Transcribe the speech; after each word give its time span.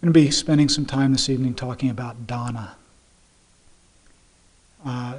I'm 0.00 0.12
going 0.12 0.14
to 0.14 0.28
be 0.28 0.30
spending 0.30 0.68
some 0.68 0.86
time 0.86 1.10
this 1.10 1.28
evening 1.28 1.54
talking 1.54 1.90
about 1.90 2.24
dana. 2.24 2.76
Uh, 4.86 5.18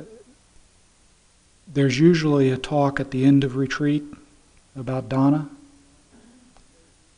there's 1.68 2.00
usually 2.00 2.50
a 2.50 2.56
talk 2.58 2.98
at 2.98 3.12
the 3.12 3.26
end 3.26 3.44
of 3.44 3.58
retreat 3.58 4.06
about 4.78 5.10
dana. 5.10 5.50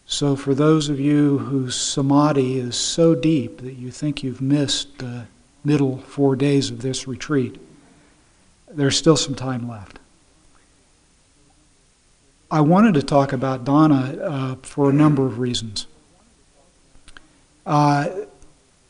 So, 0.08 0.36
for 0.36 0.56
those 0.56 0.90
of 0.90 1.00
you 1.00 1.38
whose 1.38 1.76
samadhi 1.76 2.58
is 2.58 2.76
so 2.76 3.14
deep 3.14 3.62
that 3.62 3.74
you 3.74 3.92
think 3.92 4.24
you've 4.24 4.42
missed 4.42 4.98
the 4.98 5.28
middle 5.64 6.00
four 6.00 6.36
days 6.36 6.72
of 6.72 6.82
this 6.82 7.08
retreat, 7.08 7.62
there's 8.72 8.98
still 8.98 9.16
some 9.16 9.36
time 9.36 9.70
left. 9.70 10.00
I 12.50 12.62
wanted 12.62 12.96
to 12.96 13.04
talk 13.04 13.32
about 13.32 13.66
dana 13.66 14.18
uh, 14.20 14.56
for 14.64 14.90
a 14.90 14.94
number 14.94 15.28
of 15.28 15.38
reasons. 15.38 15.86
Uh, 17.66 18.10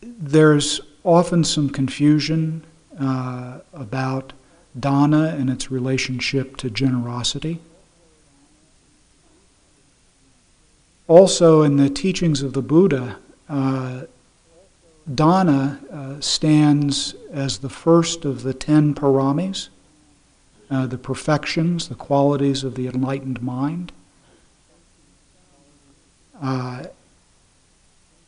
there's 0.02 0.82
often 1.04 1.44
some 1.44 1.70
confusion 1.70 2.64
uh, 3.00 3.60
about 3.74 4.34
dana 4.80 5.36
and 5.38 5.50
its 5.50 5.72
relationship 5.72 6.58
to 6.58 6.70
generosity. 6.70 7.60
Also, 11.08 11.62
in 11.62 11.76
the 11.76 11.90
teachings 11.90 12.42
of 12.42 12.54
the 12.54 12.62
Buddha, 12.62 13.18
uh, 13.50 14.04
dana 15.14 15.80
uh, 15.92 16.22
stands 16.22 17.16
as 17.34 17.58
the 17.58 17.70
first 17.70 18.24
of 18.24 18.44
the 18.44 18.54
ten 18.54 18.94
paramis, 18.94 19.68
uh, 20.70 20.88
the 20.88 20.98
perfections, 20.98 21.90
the 21.90 21.96
qualities 21.96 22.64
of 22.64 22.76
the 22.76 22.88
enlightened 22.88 23.42
mind. 23.42 23.92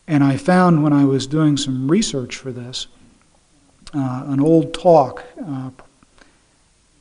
And 0.08 0.24
I 0.24 0.38
found 0.38 0.84
when 0.84 0.94
I 0.94 1.06
was 1.06 1.28
doing 1.28 1.58
some 1.58 1.90
research 1.90 2.36
for 2.36 2.52
this, 2.52 2.88
uh, 3.94 4.24
an 4.28 4.40
old 4.40 4.74
talk, 4.74 5.24
uh, 5.42 5.70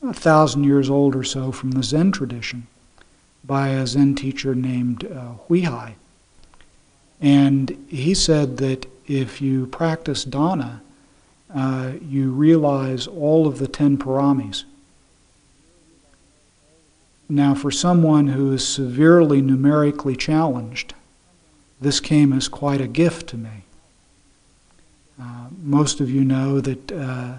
a 0.01 0.13
thousand 0.13 0.63
years 0.63 0.89
old 0.89 1.15
or 1.15 1.23
so, 1.23 1.51
from 1.51 1.71
the 1.71 1.83
Zen 1.83 2.11
tradition 2.11 2.67
by 3.43 3.69
a 3.69 3.85
Zen 3.85 4.15
teacher 4.15 4.55
named 4.55 5.05
uh, 5.05 5.33
Huihai. 5.47 5.93
And 7.19 7.85
he 7.89 8.13
said 8.13 8.57
that 8.57 8.85
if 9.07 9.41
you 9.41 9.67
practice 9.67 10.23
dana, 10.23 10.81
uh, 11.53 11.93
you 12.01 12.31
realize 12.31 13.07
all 13.07 13.47
of 13.47 13.59
the 13.59 13.67
ten 13.67 13.97
paramis. 13.97 14.63
Now, 17.29 17.55
for 17.55 17.71
someone 17.71 18.27
who 18.27 18.51
is 18.53 18.67
severely 18.67 19.41
numerically 19.41 20.15
challenged, 20.15 20.93
this 21.81 21.99
came 21.99 22.33
as 22.33 22.47
quite 22.47 22.81
a 22.81 22.87
gift 22.87 23.27
to 23.29 23.37
me. 23.37 23.63
Uh, 25.19 25.47
most 25.61 25.99
of 25.99 26.09
you 26.09 26.23
know 26.25 26.59
that 26.59 26.91
uh, 26.91 27.35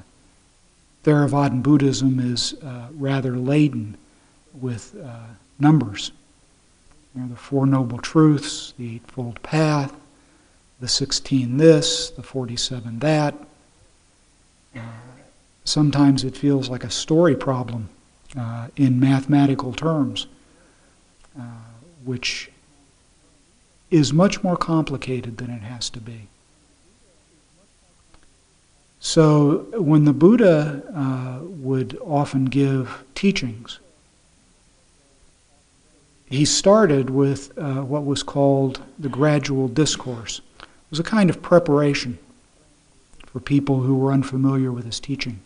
Theravadan 1.03 1.63
Buddhism 1.63 2.21
is 2.21 2.55
uh, 2.63 2.89
rather 2.93 3.37
laden 3.37 3.97
with 4.61 4.95
uh, 5.05 5.19
numbers. 5.59 6.13
You 7.15 7.23
know, 7.23 7.29
the 7.29 7.37
Four 7.37 7.67
Noble 7.67 7.99
Truths, 7.99 8.75
the 8.79 8.97
Eightfold 8.97 9.43
Path, 9.43 9.95
the 10.81 10.89
16 10.89 11.57
this, 11.57 12.11
the 12.11 12.23
47 12.23 13.01
that. 13.01 13.35
Uh, 14.77 14.81
sometimes 15.65 16.25
it 16.25 16.37
feels 16.37 16.69
like 16.69 16.85
a 16.85 16.91
story 16.91 17.35
problem 17.37 17.89
uh, 18.39 18.69
in 18.77 18.99
mathematical 18.99 19.73
terms, 19.73 20.27
which 22.05 22.51
is 23.95 24.13
much 24.13 24.43
more 24.43 24.57
complicated 24.57 25.37
than 25.37 25.51
it 25.51 25.63
has 25.63 25.89
to 25.89 26.01
be. 26.01 26.27
So, 28.99 29.67
when 29.75 30.05
the 30.05 30.13
Buddha 30.13 30.83
uh, 30.93 31.45
would 31.45 31.97
often 32.01 32.47
give 32.47 33.05
teachings, 33.15 33.79
he 36.27 36.45
started 36.45 37.11
with 37.11 37.57
uh, 37.57 37.83
what 37.83 38.05
was 38.05 38.25
called 38.25 38.81
the 38.99 39.09
gradual 39.09 39.69
discourse. 39.69 40.41
It 40.59 40.67
was 40.91 40.99
a 40.99 41.05
kind 41.05 41.31
of 41.31 41.41
preparation 41.41 42.19
for 43.27 43.39
people 43.39 43.83
who 43.83 43.95
were 43.97 44.13
unfamiliar 44.13 44.73
with 44.73 44.87
his 44.87 44.99
teaching. 44.99 45.39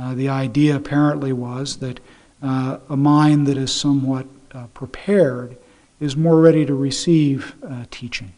Uh, 0.00 0.14
the 0.14 0.30
idea 0.30 0.76
apparently 0.76 1.34
was 1.34 1.78
that 1.78 2.00
uh, 2.42 2.78
a 2.88 2.96
mind 2.96 3.46
that 3.46 3.58
is 3.58 3.74
somewhat 3.74 4.26
uh, 4.54 4.68
prepared 4.72 5.58
is 6.02 6.16
more 6.16 6.40
ready 6.40 6.66
to 6.66 6.74
receive 6.74 7.54
uh, 7.64 7.84
teaching. 7.92 8.32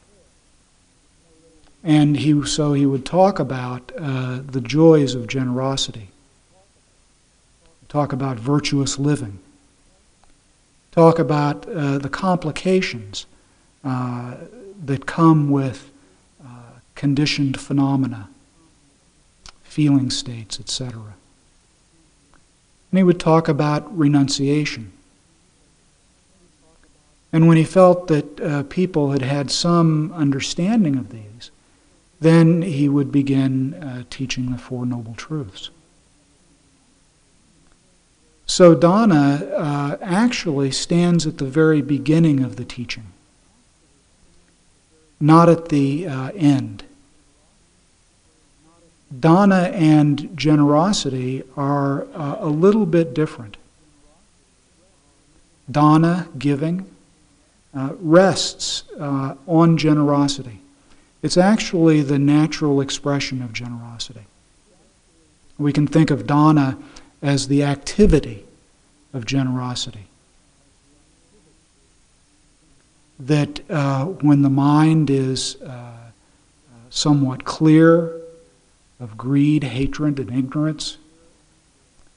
And 1.82 2.18
he, 2.18 2.44
so 2.44 2.74
he 2.74 2.84
would 2.84 3.06
talk 3.06 3.38
about 3.38 3.90
uh, 3.98 4.40
the 4.44 4.60
joys 4.60 5.14
of 5.14 5.26
generosity, 5.26 6.08
talk 7.88 8.12
about 8.12 8.36
virtuous 8.38 8.98
living, 8.98 9.38
talk 10.92 11.18
about 11.18 11.66
uh, 11.66 11.96
the 11.96 12.10
complications 12.10 13.24
uh, 13.82 14.34
that 14.84 15.06
come 15.06 15.48
with 15.48 15.90
uh, 16.44 16.48
conditioned 16.94 17.58
phenomena, 17.58 18.28
feeling 19.62 20.10
states, 20.10 20.60
etc. 20.60 21.14
And 22.90 22.98
he 22.98 23.02
would 23.02 23.20
talk 23.20 23.48
about 23.48 23.96
renunciation. 23.96 24.92
And 27.34 27.48
when 27.48 27.56
he 27.56 27.64
felt 27.64 28.06
that 28.06 28.40
uh, 28.40 28.62
people 28.62 29.10
had 29.10 29.22
had 29.22 29.50
some 29.50 30.12
understanding 30.12 30.94
of 30.96 31.10
these, 31.10 31.50
then 32.20 32.62
he 32.62 32.88
would 32.88 33.10
begin 33.10 33.74
uh, 33.74 34.04
teaching 34.08 34.52
the 34.52 34.56
Four 34.56 34.86
Noble 34.86 35.14
Truths. 35.14 35.70
So 38.46 38.76
dana 38.76 39.50
uh, 39.52 39.96
actually 40.00 40.70
stands 40.70 41.26
at 41.26 41.38
the 41.38 41.44
very 41.44 41.82
beginning 41.82 42.44
of 42.44 42.54
the 42.54 42.64
teaching, 42.64 43.06
not 45.18 45.48
at 45.48 45.70
the 45.70 46.06
uh, 46.06 46.30
end. 46.36 46.84
Dana 49.18 49.72
and 49.74 50.38
generosity 50.38 51.42
are 51.56 52.06
uh, 52.14 52.36
a 52.38 52.48
little 52.48 52.86
bit 52.86 53.12
different. 53.12 53.56
Dana, 55.68 56.28
giving, 56.38 56.93
uh, 57.76 57.90
rests 58.00 58.84
uh, 58.98 59.34
on 59.46 59.76
generosity. 59.76 60.60
It's 61.22 61.36
actually 61.36 62.02
the 62.02 62.18
natural 62.18 62.80
expression 62.80 63.42
of 63.42 63.52
generosity. 63.52 64.26
We 65.58 65.72
can 65.72 65.86
think 65.86 66.10
of 66.10 66.26
dana 66.26 66.76
as 67.22 67.48
the 67.48 67.62
activity 67.62 68.44
of 69.12 69.24
generosity. 69.24 70.06
That 73.18 73.60
uh, 73.70 74.06
when 74.06 74.42
the 74.42 74.50
mind 74.50 75.08
is 75.08 75.60
uh, 75.62 75.92
somewhat 76.90 77.44
clear 77.44 78.20
of 79.00 79.16
greed, 79.16 79.64
hatred, 79.64 80.18
and 80.18 80.30
ignorance, 80.30 80.98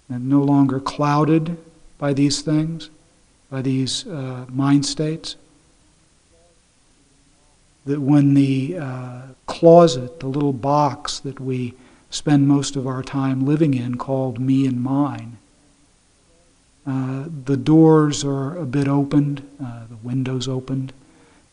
and 0.10 0.30
no 0.30 0.42
longer 0.42 0.80
clouded 0.80 1.58
by 1.98 2.14
these 2.14 2.42
things, 2.42 2.90
by 3.50 3.62
these 3.62 4.06
uh, 4.08 4.46
mind 4.50 4.86
states, 4.86 5.36
that 7.88 8.02
when 8.02 8.34
the 8.34 8.78
uh, 8.78 9.22
closet, 9.46 10.20
the 10.20 10.28
little 10.28 10.54
box 10.54 11.20
that 11.20 11.40
we 11.40 11.74
spend 12.10 12.48
most 12.48 12.76
of 12.76 12.88
our 12.88 13.04
time 13.04 13.46
living 13.46 13.74
in 13.74 13.98
called 13.98 14.40
me 14.40 14.66
and 14.66 14.82
mine. 14.82 15.38
Uh, 16.86 17.26
the 17.46 17.58
doors 17.58 18.24
are 18.24 18.58
a 18.58 18.66
bit 18.66 18.88
opened, 18.88 19.46
uh, 19.62 19.86
the 19.90 19.98
windows 19.98 20.48
opened, 20.48 20.94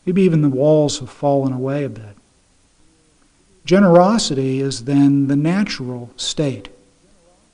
maybe 0.05 0.21
even 0.21 0.41
the 0.41 0.49
walls 0.49 0.99
have 0.99 1.09
fallen 1.09 1.51
away 1.51 1.83
a 1.83 1.89
bit. 1.89 2.15
Generosity 3.65 4.61
is 4.61 4.85
then 4.85 5.27
the 5.27 5.35
natural 5.35 6.11
state 6.15 6.69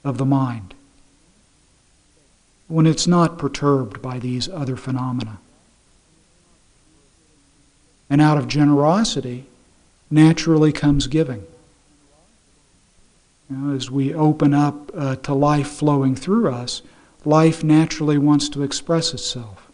of 0.03 0.17
the 0.17 0.25
mind 0.25 0.73
when 2.67 2.85
it's 2.85 3.07
not 3.07 3.37
perturbed 3.37 4.01
by 4.01 4.19
these 4.19 4.47
other 4.49 4.77
phenomena. 4.77 5.39
And 8.11 8.19
out 8.19 8.37
of 8.37 8.49
generosity 8.49 9.45
naturally 10.09 10.73
comes 10.73 11.07
giving. 11.07 11.47
You 13.49 13.55
know, 13.55 13.73
as 13.73 13.89
we 13.89 14.13
open 14.13 14.53
up 14.53 14.91
uh, 14.93 15.15
to 15.15 15.33
life 15.33 15.69
flowing 15.69 16.17
through 16.17 16.51
us, 16.51 16.81
life 17.23 17.63
naturally 17.63 18.17
wants 18.17 18.49
to 18.49 18.63
express 18.63 19.13
itself. 19.13 19.71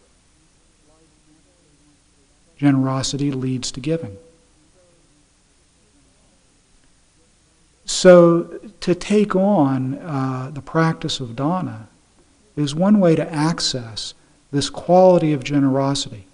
Generosity 2.56 3.32
leads 3.32 3.72
to 3.72 3.80
giving. 3.80 4.16
So, 7.86 8.60
to 8.78 8.94
take 8.94 9.34
on 9.34 9.94
uh, 9.94 10.52
the 10.54 10.62
practice 10.62 11.18
of 11.18 11.34
dana 11.34 11.88
is 12.54 12.72
one 12.72 13.00
way 13.00 13.16
to 13.16 13.32
access 13.32 14.14
this 14.52 14.70
quality 14.70 15.32
of 15.32 15.42
generosity. 15.42 16.27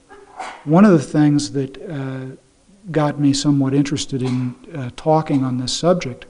One 0.65 0.85
of 0.85 0.93
the 0.93 0.99
things 0.99 1.53
that 1.53 1.81
uh, 1.91 2.37
got 2.91 3.19
me 3.19 3.33
somewhat 3.33 3.75
interested 3.75 4.23
in 4.23 4.55
uh, 4.75 4.91
talking 4.97 5.45
on 5.45 5.59
this 5.59 5.73
subject 5.73 6.27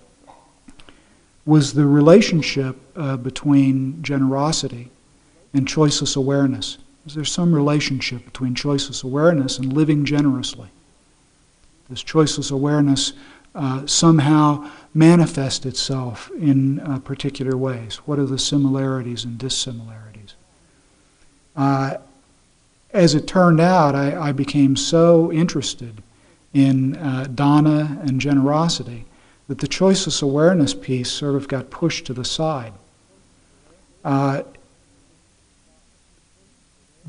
was 1.47 1.75
the 1.75 1.87
relationship 1.87 2.77
uh, 2.97 3.17
between 3.17 4.03
generosity 4.03 4.91
and 5.53 5.67
choiceless 5.67 6.17
awareness. 6.17 6.79
Is 7.07 7.15
there 7.15 7.25
some 7.25 7.55
relationship 7.55 8.25
between 8.25 8.55
choiceless 8.55 9.05
awareness 9.05 9.59
and 9.59 9.73
living 9.73 10.05
generously? 10.05 10.69
Does 11.89 12.03
choiceless 12.03 12.51
awareness 12.51 13.13
uh, 13.55 13.87
somehow 13.87 14.71
manifest 14.95 15.67
itself 15.67 16.31
in 16.39 16.81
uh, 16.81 16.99
particular 17.01 17.57
ways? 17.57 17.97
What 18.07 18.19
are 18.19 18.27
the 18.27 18.39
similarities 18.39 19.25
and 19.25 19.39
dissimilarities? 19.39 20.35
As 22.95 23.15
it 23.17 23.27
turned 23.27 23.61
out, 23.61 23.97
I, 23.97 24.29
I 24.29 24.33
became 24.33 24.77
so 24.77 25.33
interested 25.33 26.01
in 26.55 26.97
uh, 26.97 27.27
dana 27.35 28.01
and 28.03 28.21
generosity 28.21 29.05
that 29.49 29.59
the 29.59 29.67
choiceless 29.67 30.23
awareness 30.23 30.73
piece 30.73 31.11
sort 31.11 31.35
of 31.35 31.49
got 31.49 31.71
pushed 31.71 32.07
to 32.07 32.15
the 32.15 32.25
side. 32.25 32.73
Uh, 34.05 34.43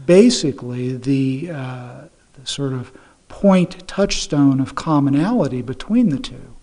basically, 0.07 0.97
the, 0.97 1.51
uh, 1.51 2.01
the 2.33 2.47
sort 2.47 2.73
of 2.73 2.91
point 3.29 3.87
touchstone 3.87 4.59
of 4.59 4.73
commonality 4.73 5.61
between 5.61 6.09
the 6.09 6.19
two 6.19 6.55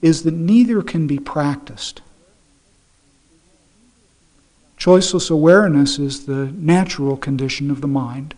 is 0.00 0.22
that 0.22 0.34
neither 0.34 0.82
can 0.82 1.08
be 1.08 1.18
practiced. 1.18 2.00
Choiceless 4.78 5.30
awareness 5.30 5.98
is 5.98 6.26
the 6.26 6.52
natural 6.56 7.16
condition 7.16 7.70
of 7.70 7.80
the 7.80 7.88
mind 7.88 8.34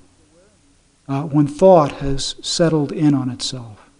uh, 1.06 1.24
when 1.24 1.46
thought 1.46 1.92
has 1.92 2.34
settled 2.40 2.92
in 2.92 3.14
on 3.14 3.28
itself. 3.28 3.90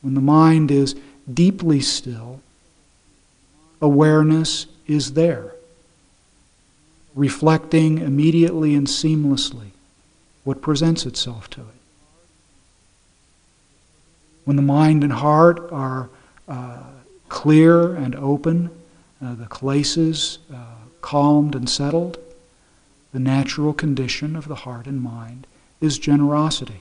When 0.00 0.14
the 0.14 0.20
mind 0.20 0.70
is 0.70 0.96
deeply 1.32 1.80
still, 1.80 2.40
awareness 3.82 4.66
is 4.86 5.12
there, 5.12 5.54
reflecting 7.14 7.98
immediately 7.98 8.74
and 8.74 8.86
seamlessly 8.86 9.70
what 10.44 10.62
presents 10.62 11.04
itself 11.04 11.50
to 11.50 11.60
it. 11.60 11.66
When 14.44 14.56
the 14.56 14.62
mind 14.62 15.04
and 15.04 15.12
heart 15.12 15.70
are 15.70 16.08
uh, 16.48 16.82
clear 17.28 17.94
and 17.94 18.14
open, 18.16 18.70
uh, 19.22 19.34
the 19.34 19.46
kilesas 19.46 20.38
uh, 20.52 20.56
calmed 21.00 21.54
and 21.54 21.68
settled, 21.68 22.18
the 23.12 23.20
natural 23.20 23.72
condition 23.72 24.34
of 24.36 24.48
the 24.48 24.54
heart 24.54 24.86
and 24.86 25.02
mind 25.02 25.46
is 25.80 25.98
generosity. 25.98 26.80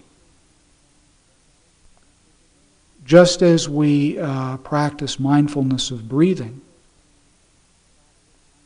Just 3.05 3.41
as 3.41 3.67
we 3.67 4.17
uh, 4.17 4.57
practice 4.57 5.19
mindfulness 5.19 5.91
of 5.91 6.07
breathing 6.07 6.61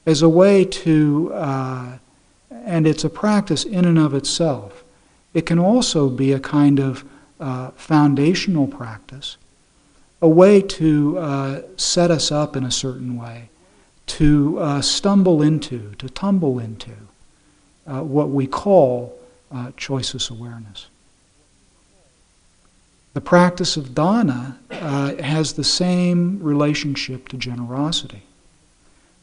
as 0.05 0.21
a 0.21 0.29
way 0.29 0.63
to, 0.63 1.33
uh, 1.33 1.97
and 2.51 2.85
it's 2.85 3.03
a 3.03 3.09
practice 3.09 3.63
in 3.63 3.85
and 3.85 3.97
of 3.97 4.13
itself, 4.13 4.83
it 5.33 5.45
can 5.45 5.57
also 5.57 6.09
be 6.09 6.31
a 6.31 6.39
kind 6.39 6.79
of 6.79 7.03
uh, 7.39 7.71
foundational 7.71 8.67
practice, 8.67 9.37
a 10.21 10.27
way 10.27 10.61
to 10.61 11.17
uh, 11.17 11.61
set 11.75 12.11
us 12.11 12.31
up 12.31 12.55
in 12.55 12.63
a 12.63 12.71
certain 12.71 13.17
way, 13.17 13.49
to 14.07 14.59
uh, 14.59 14.81
stumble 14.81 15.41
into, 15.41 15.93
to 15.97 16.09
tumble 16.09 16.59
into 16.59 16.91
uh, 17.87 18.01
what 18.01 18.29
we 18.29 18.47
call 18.47 19.17
uh, 19.51 19.71
choiceless 19.77 20.29
awareness. 20.29 20.87
The 23.13 23.21
practice 23.21 23.77
of 23.77 23.95
dana 23.95 24.59
uh, 24.69 25.15
has 25.15 25.53
the 25.53 25.63
same 25.63 26.43
relationship 26.43 27.29
to 27.29 27.37
generosity. 27.37 28.23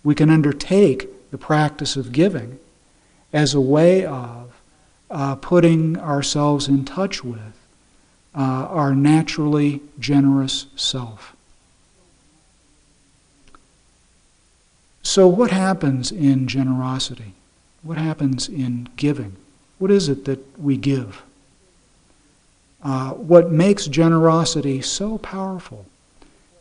We 0.02 0.14
can 0.14 0.30
undertake 0.30 1.30
the 1.30 1.38
practice 1.38 1.96
of 1.96 2.12
giving 2.12 2.58
as 3.32 3.54
a 3.54 3.60
way 3.60 4.04
of 4.04 4.52
uh, 5.10 5.36
putting 5.36 5.98
ourselves 5.98 6.68
in 6.68 6.84
touch 6.84 7.22
with 7.22 7.38
uh, 8.34 8.40
our 8.70 8.94
naturally 8.94 9.82
generous 9.98 10.66
self. 10.74 11.36
So, 15.02 15.26
what 15.26 15.50
happens 15.50 16.12
in 16.12 16.46
generosity? 16.46 17.34
What 17.82 17.98
happens 17.98 18.48
in 18.48 18.88
giving? 18.96 19.36
What 19.78 19.90
is 19.90 20.08
it 20.08 20.24
that 20.26 20.58
we 20.58 20.76
give? 20.76 21.22
Uh, 22.82 23.10
what 23.12 23.50
makes 23.50 23.86
generosity 23.86 24.80
so 24.80 25.18
powerful 25.18 25.86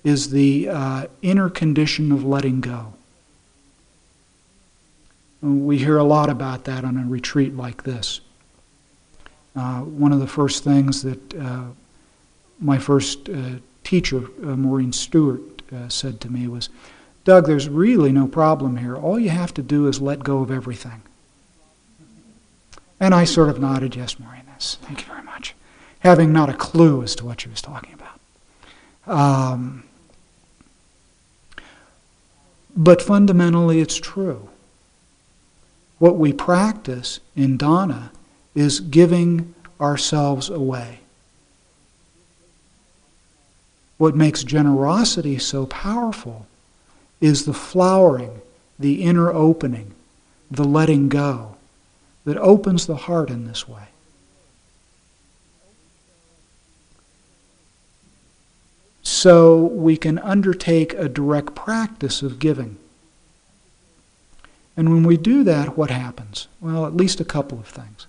is 0.03 0.31
the 0.31 0.69
uh, 0.69 1.07
inner 1.21 1.49
condition 1.49 2.11
of 2.11 2.23
letting 2.23 2.61
go. 2.61 2.93
We 5.41 5.79
hear 5.79 5.97
a 5.97 6.03
lot 6.03 6.29
about 6.29 6.65
that 6.65 6.83
on 6.83 6.97
a 6.97 7.05
retreat 7.05 7.55
like 7.55 7.83
this. 7.83 8.21
Uh, 9.55 9.81
one 9.81 10.11
of 10.11 10.19
the 10.19 10.27
first 10.27 10.63
things 10.63 11.01
that 11.01 11.33
uh, 11.35 11.63
my 12.59 12.77
first 12.77 13.29
uh, 13.29 13.55
teacher, 13.83 14.23
uh, 14.43 14.55
Maurine 14.55 14.93
Stuart, 14.93 15.41
said 15.87 16.19
to 16.19 16.29
me 16.29 16.49
was, 16.49 16.67
Doug, 17.23 17.45
there's 17.45 17.69
really 17.69 18.11
no 18.11 18.27
problem 18.27 18.77
here. 18.77 18.95
All 18.95 19.19
you 19.19 19.29
have 19.29 19.53
to 19.53 19.61
do 19.61 19.87
is 19.87 20.01
let 20.01 20.23
go 20.23 20.39
of 20.39 20.49
everything. 20.49 21.01
And 22.99 23.13
I 23.13 23.23
sort 23.23 23.49
of 23.49 23.59
nodded, 23.59 23.95
yes, 23.95 24.19
Maurine, 24.19 24.43
that's, 24.47 24.75
thank 24.75 25.01
you 25.01 25.07
very 25.07 25.23
much, 25.23 25.55
having 25.99 26.31
not 26.31 26.49
a 26.49 26.53
clue 26.53 27.03
as 27.03 27.15
to 27.15 27.25
what 27.25 27.41
she 27.41 27.49
was 27.49 27.61
talking 27.61 27.93
about. 27.93 28.11
Um, 29.07 29.83
but 32.75 33.01
fundamentally, 33.01 33.81
it's 33.81 33.97
true. 33.97 34.49
What 35.99 36.17
we 36.17 36.33
practice 36.33 37.19
in 37.35 37.57
dana 37.57 38.11
is 38.55 38.79
giving 38.79 39.53
ourselves 39.79 40.49
away. 40.49 40.99
What 43.97 44.15
makes 44.15 44.43
generosity 44.43 45.37
so 45.37 45.65
powerful 45.67 46.47
is 47.21 47.45
the 47.45 47.53
flowering, 47.53 48.41
the 48.77 49.03
inner 49.03 49.31
opening, 49.31 49.93
the 50.49 50.65
letting 50.65 51.07
go 51.07 51.55
that 52.25 52.37
opens 52.37 52.87
the 52.87 52.95
heart 52.95 53.29
in 53.29 53.47
this 53.47 53.67
way. 53.67 53.83
So 59.03 59.59
we 59.59 59.97
can 59.97 60.19
undertake 60.19 60.93
a 60.93 61.07
direct 61.07 61.55
practice 61.55 62.21
of 62.21 62.39
giving. 62.39 62.77
And 64.75 64.89
when 64.89 65.03
we 65.03 65.17
do 65.17 65.43
that, 65.43 65.77
what 65.77 65.91
happens? 65.91 66.47
Well, 66.59 66.85
at 66.85 66.95
least 66.95 67.19
a 67.19 67.25
couple 67.25 67.59
of 67.59 67.67
things. 67.67 68.07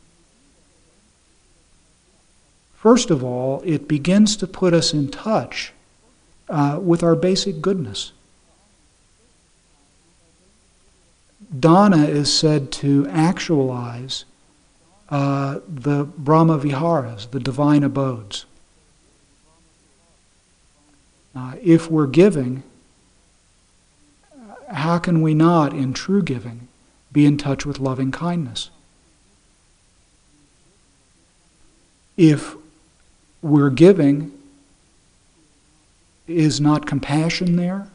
First 2.75 3.11
of 3.11 3.23
all, 3.23 3.63
it 3.65 3.87
begins 3.87 4.37
to 4.37 4.47
put 4.47 4.75
us 4.75 4.93
in 4.93 5.09
touch 5.09 5.73
uh, 6.49 6.79
with 6.83 7.03
our 7.03 7.15
basic 7.15 7.61
goodness. 7.61 8.13
Dana 11.59 12.05
is 12.05 12.33
said 12.33 12.73
to 12.73 13.07
actualize 13.09 14.25
uh, 15.09 15.61
the 15.69 16.05
Brahma 16.05 16.59
Viharas, 16.59 17.27
the 17.27 17.41
divine 17.41 17.83
abodes. 17.83 18.47
Uh, 21.35 21.55
if 21.63 21.91
we're 21.91 22.07
giving, 22.07 22.63
how 24.71 24.99
can 24.99 25.23
we 25.23 25.35
not, 25.35 25.73
in 25.73 25.93
true 25.93 26.23
giving, 26.23 26.69
be 27.13 27.27
in 27.27 27.37
touch 27.37 27.67
with 27.67 27.79
loving 27.79 28.11
kindness? 28.11 28.71
If 32.17 32.55
we're 33.43 33.71
giving, 33.71 34.33
is 36.27 36.61
not 36.61 36.87
compassion 36.87 37.57
there? 37.57 37.89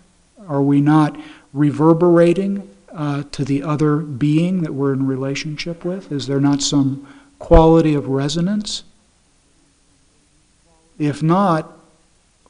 Are 0.48 0.62
we 0.62 0.82
not 0.82 1.20
reverberating 1.54 2.70
uh, 2.98 3.22
to 3.32 3.46
the 3.46 3.62
other 3.62 3.98
being 3.98 4.64
that 4.64 4.74
we're 4.74 4.92
in 4.92 5.06
relationship 5.06 5.86
with? 5.86 6.12
Is 6.12 6.26
there 6.26 6.42
not 6.42 6.64
some 6.64 7.08
quality 7.38 7.94
of 7.94 8.08
resonance? 8.08 8.84
If 10.98 11.22
not, 11.22 11.78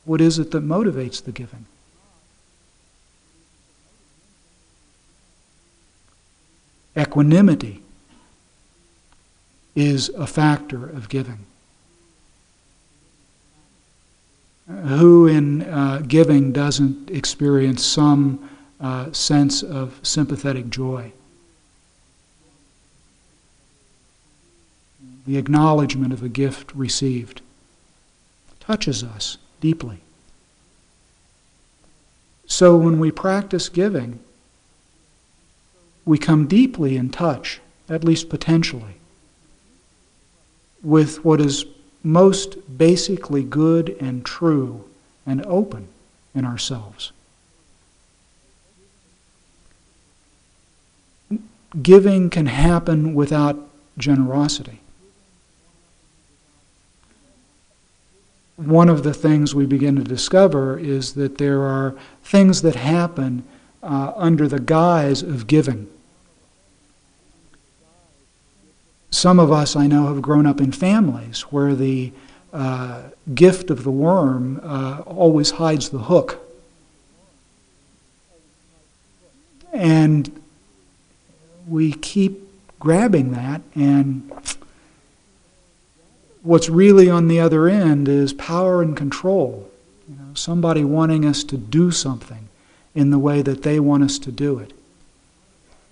what 0.06 0.22
is 0.22 0.40
it 0.40 0.52
that 0.52 0.64
motivates 0.64 1.22
the 1.22 1.34
giving? 1.34 1.66
Equanimity 6.98 7.84
is 9.76 10.08
a 10.10 10.26
factor 10.26 10.90
of 10.90 11.10
giving. 11.10 11.46
Who 14.70 15.28
in 15.28 15.64
uh, 15.64 16.04
giving 16.08 16.54
doesn't 16.54 17.12
experience 17.12 17.86
some 17.86 18.50
uh, 18.80 19.12
sense 19.12 19.64
of 19.64 20.00
sympathetic 20.04 20.70
joy. 20.70 21.12
the 25.28 25.38
acknowledgement 25.38 26.14
of 26.14 26.24
a 26.24 26.30
gift 26.30 26.74
received, 26.74 27.42
touches 28.62 29.04
us 29.04 29.38
deeply. 29.60 30.00
So 32.48 32.78
when 32.78 32.98
we 32.98 33.12
practice 33.12 33.68
giving, 33.68 34.20
we 36.06 36.18
come 36.18 36.48
deeply 36.48 36.96
in 36.96 37.10
touch, 37.10 37.60
at 37.90 38.06
least 38.06 38.30
potentially, 38.30 38.96
with 40.82 41.26
what 41.26 41.42
is 41.42 41.66
most 42.04 42.78
basically 42.78 43.44
good 43.44 43.98
and 44.00 44.24
true 44.26 44.86
and 45.26 45.46
open 45.46 45.90
in 46.34 46.46
ourselves. 46.46 47.12
Giving 51.82 52.30
can 52.30 52.46
happen 52.46 53.14
without 53.14 53.58
generosity. 53.98 54.82
One 58.56 58.90
of 58.90 59.04
the 59.04 59.14
things 59.14 59.54
we 59.54 59.66
begin 59.66 59.96
to 59.98 60.04
discover 60.04 60.80
is 60.80 61.14
that 61.14 61.38
there 61.38 61.62
are 61.62 61.96
things 62.24 62.62
that 62.64 62.76
happen 62.76 63.44
uh, 63.84 64.14
under 64.16 64.48
the 64.48 64.60
guise 64.60 65.22
of 65.22 65.46
giving. 65.46 65.88
Some 69.12 69.40
of 69.40 69.52
us, 69.52 69.76
I 69.76 69.88
know, 69.88 70.08
have 70.08 70.22
grown 70.22 70.46
up 70.46 70.60
in 70.60 70.72
families 70.72 71.42
where 71.42 71.76
the 71.76 72.12
uh, 72.52 73.04
gift 73.34 73.70
of 73.70 73.84
the 73.84 73.92
worm 73.92 74.60
uh, 74.64 75.02
always 75.06 75.52
hides 75.52 75.90
the 75.90 76.00
hook. 76.00 76.40
And 79.72 80.42
we 81.68 81.94
keep 81.94 82.48
grabbing 82.80 83.32
that, 83.32 83.62
and 83.76 84.32
what's 86.42 86.70
really 86.70 87.10
on 87.10 87.28
the 87.28 87.40
other 87.40 87.68
end 87.68 88.08
is 88.08 88.34
power 88.34 88.82
and 88.82 88.96
control. 88.96 89.70
You 90.08 90.16
know, 90.16 90.34
somebody 90.34 90.84
wanting 90.84 91.26
us 91.26 91.44
to 91.46 91.58
do 91.58 91.92
something 91.92 92.48
in 92.96 93.10
the 93.10 93.20
way 93.20 93.42
that 93.42 93.64
they 93.64 93.80
want 93.80 94.04
us 94.04 94.18
to 94.20 94.32
do 94.32 94.60
it. 94.60 94.74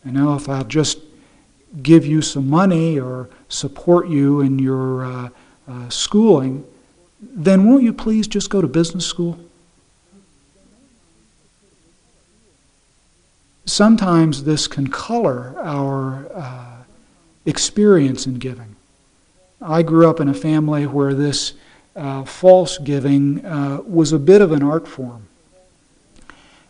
You 0.06 0.12
know, 0.12 0.36
if 0.36 0.48
I'll 0.48 0.64
just 0.64 1.00
give 1.82 2.06
you 2.06 2.22
some 2.22 2.50
money 2.50 3.00
or 3.00 3.30
support 3.50 4.08
you 4.08 4.42
in 4.42 4.60
your 4.60 5.06
uh, 5.06 5.30
uh, 5.68 5.90
schooling, 5.90 6.66
then 7.22 7.70
won't 7.70 7.84
you 7.84 7.92
please 7.92 8.28
just 8.28 8.50
go 8.50 8.62
to 8.62 8.68
business 8.68 9.06
school? 9.06 9.38
Sometimes 13.66 14.44
this 14.44 14.68
can 14.68 14.88
color 14.88 15.56
our 15.62 16.28
uh, 16.34 16.84
experience 17.46 18.28
in 18.28 18.36
giving. 18.36 18.76
I 19.62 19.82
grew 19.82 20.10
up 20.10 20.20
in 20.20 20.28
a 20.28 20.34
family 20.34 20.86
where 20.86 21.14
this 21.14 21.54
uh, 21.96 22.24
false 22.26 22.78
giving 22.78 23.44
uh, 23.46 23.82
was 23.86 24.12
a 24.12 24.20
bit 24.20 24.42
of 24.42 24.52
an 24.52 24.62
art 24.62 24.88
form. 24.88 25.28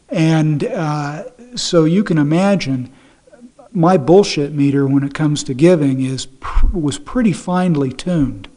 And 0.09 0.63
uh, 0.63 1.23
so 1.55 1.83
you 1.83 2.03
can 2.03 2.17
imagine 2.17 2.91
my 3.71 3.97
bullshit 3.97 4.53
meter 4.53 4.87
when 4.87 5.03
it 5.03 5.13
comes 5.13 5.43
to 5.43 5.53
giving 5.53 6.01
is 6.01 6.27
was 6.71 6.97
pretty 6.97 7.33
finely 7.33 7.91
tuned. 7.91 8.47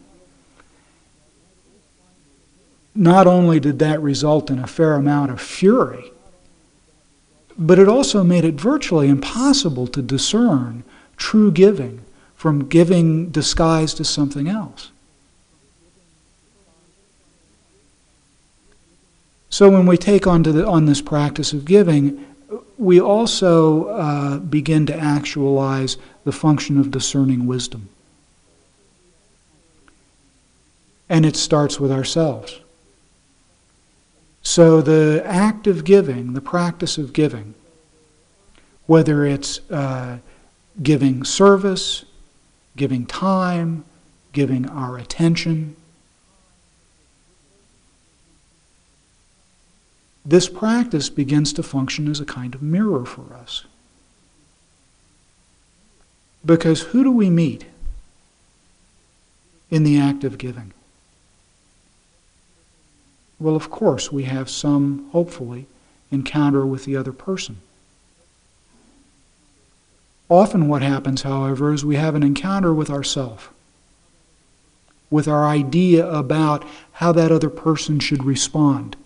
Not 2.95 3.26
only 3.26 3.59
did 3.59 3.78
that 3.80 4.00
result 4.00 4.50
in 4.50 4.59
a 4.59 4.66
fair 4.66 4.95
amount 4.95 5.30
of 5.30 5.40
fury, 5.40 6.12
but 7.59 7.79
it 7.79 7.88
also 7.88 8.23
made 8.23 8.45
it 8.45 8.55
virtually 8.55 9.09
impossible 9.09 9.88
to 9.88 10.00
discern 10.00 10.85
true 11.17 11.50
giving 11.50 12.00
from 12.37 12.69
giving 12.69 13.31
disguised 13.31 14.00
as 14.00 14.09
something 14.09 14.49
else. 14.49 14.93
So 19.50 19.69
when 19.69 19.87
we 19.87 19.97
take 19.97 20.27
on, 20.27 20.45
to 20.45 20.53
the, 20.53 20.65
on 20.65 20.85
this 20.85 21.00
practice 21.00 21.53
of 21.53 21.65
giving, 21.65 22.25
we 22.77 23.00
also 23.00 23.87
uh, 23.87 24.38
begin 24.38 24.87
to 24.87 24.95
actualize 24.95 25.97
the 26.23 26.31
function 26.31 26.79
of 26.79 26.93
discerning 26.93 27.47
wisdom. 27.47 27.88
And 31.09 31.27
it 31.27 31.35
starts 31.35 31.81
with 31.81 31.91
ourselves. 31.91 32.61
So 34.49 34.81
the 34.81 35.23
act 35.26 35.67
of 35.67 35.85
giving, 35.85 36.33
the 36.33 36.40
practice 36.40 36.97
of 36.97 37.12
giving, 37.12 37.52
whether 38.87 39.26
it's 39.26 39.61
uh, 39.71 40.21
giving 40.83 41.23
service, 41.23 42.07
giving 42.75 43.05
time, 43.05 43.85
giving 44.33 44.67
our 44.67 44.97
attention, 44.97 45.76
this 50.25 50.49
practice 50.49 51.11
begins 51.11 51.52
to 51.52 51.62
function 51.62 52.11
as 52.11 52.19
a 52.19 52.25
kind 52.25 52.55
of 52.55 52.62
mirror 52.62 53.05
for 53.05 53.35
us. 53.35 53.67
Because 56.43 56.81
who 56.85 57.05
do 57.05 57.11
we 57.11 57.28
meet 57.28 57.67
in 59.71 59.85
the 59.85 60.00
act 60.00 60.25
of 60.25 60.38
giving? 60.38 60.73
Well, 63.40 63.57
of 63.57 63.71
course, 63.71 64.11
we 64.11 64.25
have 64.25 64.50
some, 64.50 65.09
hopefully, 65.12 65.66
encounter 66.11 66.66
with 66.66 66.85
the 66.85 66.97
other 66.97 67.12
person. 67.12 67.59
Often, 70.28 70.68
what 70.68 70.83
happens, 70.83 71.23
however, 71.23 71.73
is 71.73 71.85
we 71.85 71.97
have 71.97 72.14
an 72.14 72.23
encounter 72.23 72.75
with 72.75 72.90
ourself, 72.90 73.52
with 75.11 75.28
our 75.28 75.47
idea 75.47 76.07
about 76.11 76.64
how 76.92 77.12
that 77.12 77.33
other 77.33 77.49
person 77.49 77.99
should 78.00 78.25
respond 78.25 78.97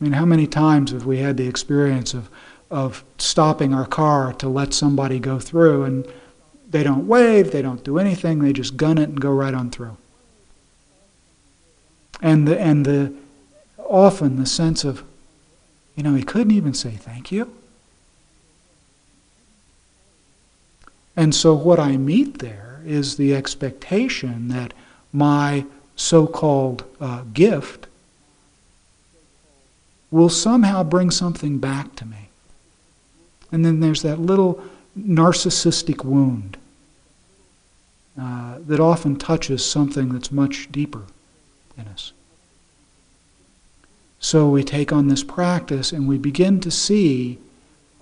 I 0.00 0.04
mean, 0.04 0.12
how 0.14 0.24
many 0.24 0.46
times 0.46 0.92
have 0.92 1.04
we 1.04 1.18
had 1.18 1.36
the 1.36 1.46
experience 1.46 2.14
of, 2.14 2.30
of 2.70 3.04
stopping 3.18 3.74
our 3.74 3.86
car 3.86 4.32
to 4.34 4.48
let 4.48 4.72
somebody 4.72 5.18
go 5.18 5.38
through 5.38 5.84
and 5.84 6.06
they 6.70 6.82
don't 6.82 7.06
wave, 7.06 7.52
they 7.52 7.60
don't 7.60 7.84
do 7.84 7.98
anything, 7.98 8.38
they 8.38 8.52
just 8.52 8.76
gun 8.76 8.96
it 8.96 9.10
and 9.10 9.20
go 9.20 9.30
right 9.30 9.52
on 9.52 9.70
through. 9.70 9.96
And 12.22 12.46
the, 12.46 12.60
and 12.60 12.84
the 12.84 13.12
often 13.78 14.36
the 14.36 14.46
sense 14.46 14.84
of, 14.84 15.02
you 15.96 16.02
know, 16.02 16.14
he 16.14 16.22
couldn't 16.22 16.52
even 16.52 16.74
say 16.74 16.90
thank 16.90 17.32
you. 17.32 17.52
And 21.16 21.34
so 21.34 21.54
what 21.54 21.78
I 21.78 21.96
meet 21.96 22.38
there 22.38 22.80
is 22.86 23.16
the 23.16 23.34
expectation 23.34 24.48
that 24.48 24.72
my 25.12 25.64
so 25.96 26.26
called 26.26 26.84
uh, 27.00 27.24
gift 27.34 27.86
will 30.10 30.28
somehow 30.28 30.82
bring 30.82 31.10
something 31.10 31.58
back 31.58 31.94
to 31.96 32.06
me. 32.06 32.30
And 33.52 33.64
then 33.64 33.80
there's 33.80 34.02
that 34.02 34.18
little 34.18 34.62
narcissistic 34.98 36.04
wound 36.04 36.56
uh, 38.18 38.58
that 38.66 38.80
often 38.80 39.16
touches 39.16 39.64
something 39.64 40.10
that's 40.12 40.32
much 40.32 40.70
deeper 40.72 41.02
in 41.80 41.88
us. 41.88 42.12
So 44.18 44.48
we 44.48 44.62
take 44.62 44.92
on 44.92 45.08
this 45.08 45.24
practice 45.24 45.92
and 45.92 46.06
we 46.06 46.18
begin 46.18 46.60
to 46.60 46.70
see 46.70 47.38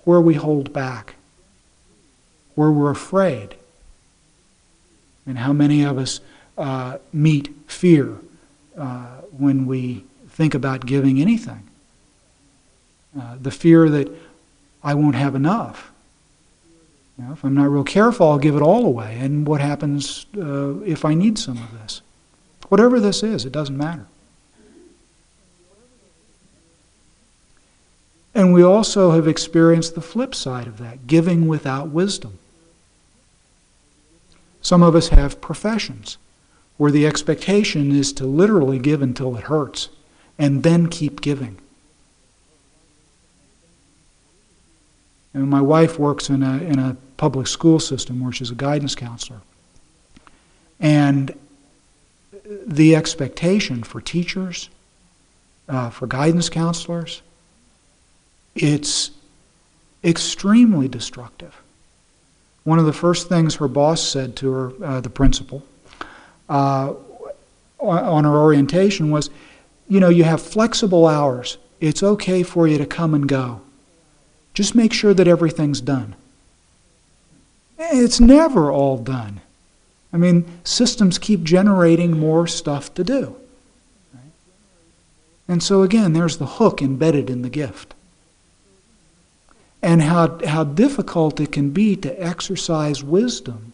where 0.03 0.21
we 0.21 0.33
hold 0.35 0.73
back, 0.73 1.15
where 2.55 2.71
we're 2.71 2.91
afraid. 2.91 3.55
And 5.25 5.37
how 5.37 5.53
many 5.53 5.83
of 5.83 5.97
us 5.97 6.19
uh, 6.59 6.97
meet 7.13 7.49
fear 7.67 8.17
uh, 8.77 9.21
when 9.37 9.65
we 9.65 10.03
think 10.29 10.53
about 10.53 10.85
giving 10.85 11.21
anything. 11.21 11.63
Uh, 13.19 13.37
the 13.41 13.51
fear 13.51 13.89
that 13.89 14.09
I 14.83 14.93
won't 14.93 15.15
have 15.15 15.35
enough. 15.35 15.91
You 17.17 17.25
know, 17.25 17.33
if 17.33 17.43
I'm 17.43 17.55
not 17.55 17.69
real 17.69 17.83
careful, 17.83 18.29
I'll 18.29 18.39
give 18.39 18.55
it 18.55 18.61
all 18.61 18.85
away. 18.85 19.17
And 19.19 19.47
what 19.47 19.61
happens 19.61 20.25
uh, 20.37 20.79
if 20.81 21.03
I 21.03 21.13
need 21.13 21.37
some 21.37 21.57
of 21.57 21.71
this? 21.81 22.01
Whatever 22.69 22.99
this 22.99 23.23
is, 23.23 23.45
it 23.45 23.51
doesn't 23.51 23.77
matter. 23.77 24.05
And 28.33 28.53
we 28.53 28.63
also 28.63 29.11
have 29.11 29.27
experienced 29.27 29.95
the 29.95 30.01
flip 30.01 30.33
side 30.33 30.67
of 30.67 30.77
that 30.77 31.07
giving 31.07 31.47
without 31.47 31.89
wisdom. 31.89 32.37
Some 34.61 34.83
of 34.83 34.95
us 34.95 35.09
have 35.09 35.41
professions 35.41 36.17
where 36.77 36.91
the 36.91 37.05
expectation 37.05 37.91
is 37.91 38.13
to 38.13 38.25
literally 38.25 38.79
give 38.79 39.01
until 39.01 39.35
it 39.35 39.45
hurts 39.45 39.89
and 40.37 40.63
then 40.63 40.87
keep 40.87 41.21
giving. 41.21 41.57
And 45.33 45.49
my 45.49 45.61
wife 45.61 45.99
works 45.99 46.29
in 46.29 46.43
a, 46.43 46.57
in 46.57 46.79
a 46.79 46.97
public 47.17 47.47
school 47.47 47.79
system 47.79 48.21
where 48.21 48.31
she's 48.31 48.51
a 48.51 48.55
guidance 48.55 48.95
counselor. 48.95 49.41
And 50.79 51.37
the 52.65 52.95
expectation 52.95 53.83
for 53.83 54.01
teachers, 54.01 54.69
uh, 55.67 55.89
for 55.89 56.07
guidance 56.07 56.49
counselors, 56.49 57.21
it's 58.55 59.11
extremely 60.03 60.87
destructive 60.87 61.55
one 62.69 62.77
of 62.77 62.85
the 62.85 62.93
first 62.93 63.27
things 63.27 63.55
her 63.55 63.67
boss 63.67 63.99
said 63.99 64.35
to 64.35 64.51
her, 64.51 64.85
uh, 64.85 65.01
the 65.01 65.09
principal, 65.09 65.63
uh, 66.49 66.93
on 67.79 68.23
her 68.25 68.35
orientation 68.35 69.09
was, 69.09 69.31
you 69.87 69.99
know, 69.99 70.09
you 70.09 70.23
have 70.23 70.39
flexible 70.39 71.07
hours. 71.07 71.57
It's 71.79 72.03
okay 72.03 72.43
for 72.43 72.67
you 72.67 72.77
to 72.77 72.85
come 72.85 73.15
and 73.15 73.27
go. 73.27 73.61
Just 74.53 74.75
make 74.75 74.93
sure 74.93 75.15
that 75.15 75.27
everything's 75.27 75.81
done. 75.81 76.15
It's 77.79 78.19
never 78.19 78.69
all 78.69 78.99
done. 78.99 79.41
I 80.11 80.17
mean, 80.17 80.45
systems 80.63 81.17
keep 81.17 81.43
generating 81.43 82.19
more 82.19 82.47
stuff 82.47 82.93
to 82.95 83.03
do. 83.03 83.35
And 85.47 85.63
so, 85.63 85.81
again, 85.81 86.13
there's 86.13 86.37
the 86.37 86.45
hook 86.45 86.81
embedded 86.81 87.29
in 87.29 87.41
the 87.41 87.49
gift. 87.49 87.95
And 89.81 90.01
how, 90.01 90.39
how 90.45 90.63
difficult 90.63 91.39
it 91.39 91.51
can 91.51 91.71
be 91.71 91.95
to 91.97 92.23
exercise 92.23 93.03
wisdom, 93.03 93.73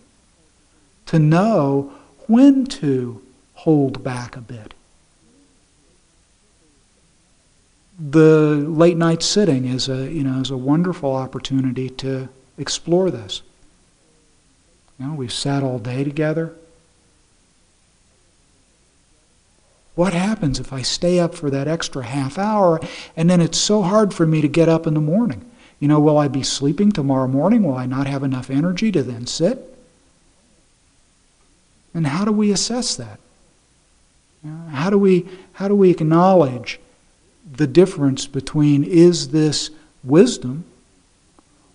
to 1.07 1.19
know 1.19 1.91
when 2.27 2.65
to 2.65 3.21
hold 3.55 4.03
back 4.03 4.37
a 4.37 4.41
bit. 4.41 4.73
The 7.99 8.55
late 8.55 8.97
night 8.97 9.23
sitting 9.23 9.65
is 9.65 9.89
a, 9.89 10.11
you 10.11 10.23
know, 10.23 10.41
is 10.41 10.51
a 10.51 10.57
wonderful 10.57 11.13
opportunity 11.13 11.89
to 11.89 12.29
explore 12.57 13.09
this. 13.09 13.41
You 14.99 15.07
know, 15.07 15.13
we've 15.13 15.33
sat 15.33 15.63
all 15.63 15.79
day 15.79 16.03
together. 16.03 16.55
What 19.95 20.13
happens 20.13 20.59
if 20.59 20.73
I 20.73 20.81
stay 20.81 21.19
up 21.19 21.35
for 21.35 21.49
that 21.49 21.67
extra 21.67 22.03
half 22.03 22.37
hour 22.37 22.79
and 23.15 23.29
then 23.29 23.39
it's 23.39 23.57
so 23.57 23.81
hard 23.81 24.13
for 24.13 24.25
me 24.25 24.41
to 24.41 24.47
get 24.47 24.67
up 24.67 24.85
in 24.85 24.93
the 24.93 25.01
morning? 25.01 25.49
You 25.79 25.87
know, 25.87 25.99
will 25.99 26.17
I 26.17 26.27
be 26.27 26.43
sleeping 26.43 26.91
tomorrow 26.91 27.27
morning? 27.27 27.63
Will 27.63 27.75
I 27.75 27.85
not 27.85 28.07
have 28.07 28.23
enough 28.23 28.49
energy 28.49 28.91
to 28.91 29.03
then 29.03 29.25
sit? 29.25 29.77
And 31.93 32.07
how 32.07 32.25
do 32.25 32.31
we 32.31 32.51
assess 32.51 32.95
that? 32.95 33.19
How 34.71 34.89
do 34.89 34.97
we, 34.97 35.25
how 35.53 35.67
do 35.67 35.75
we 35.75 35.89
acknowledge 35.89 36.79
the 37.49 37.67
difference 37.67 38.27
between 38.27 38.83
is 38.83 39.29
this 39.29 39.69
wisdom 40.03 40.65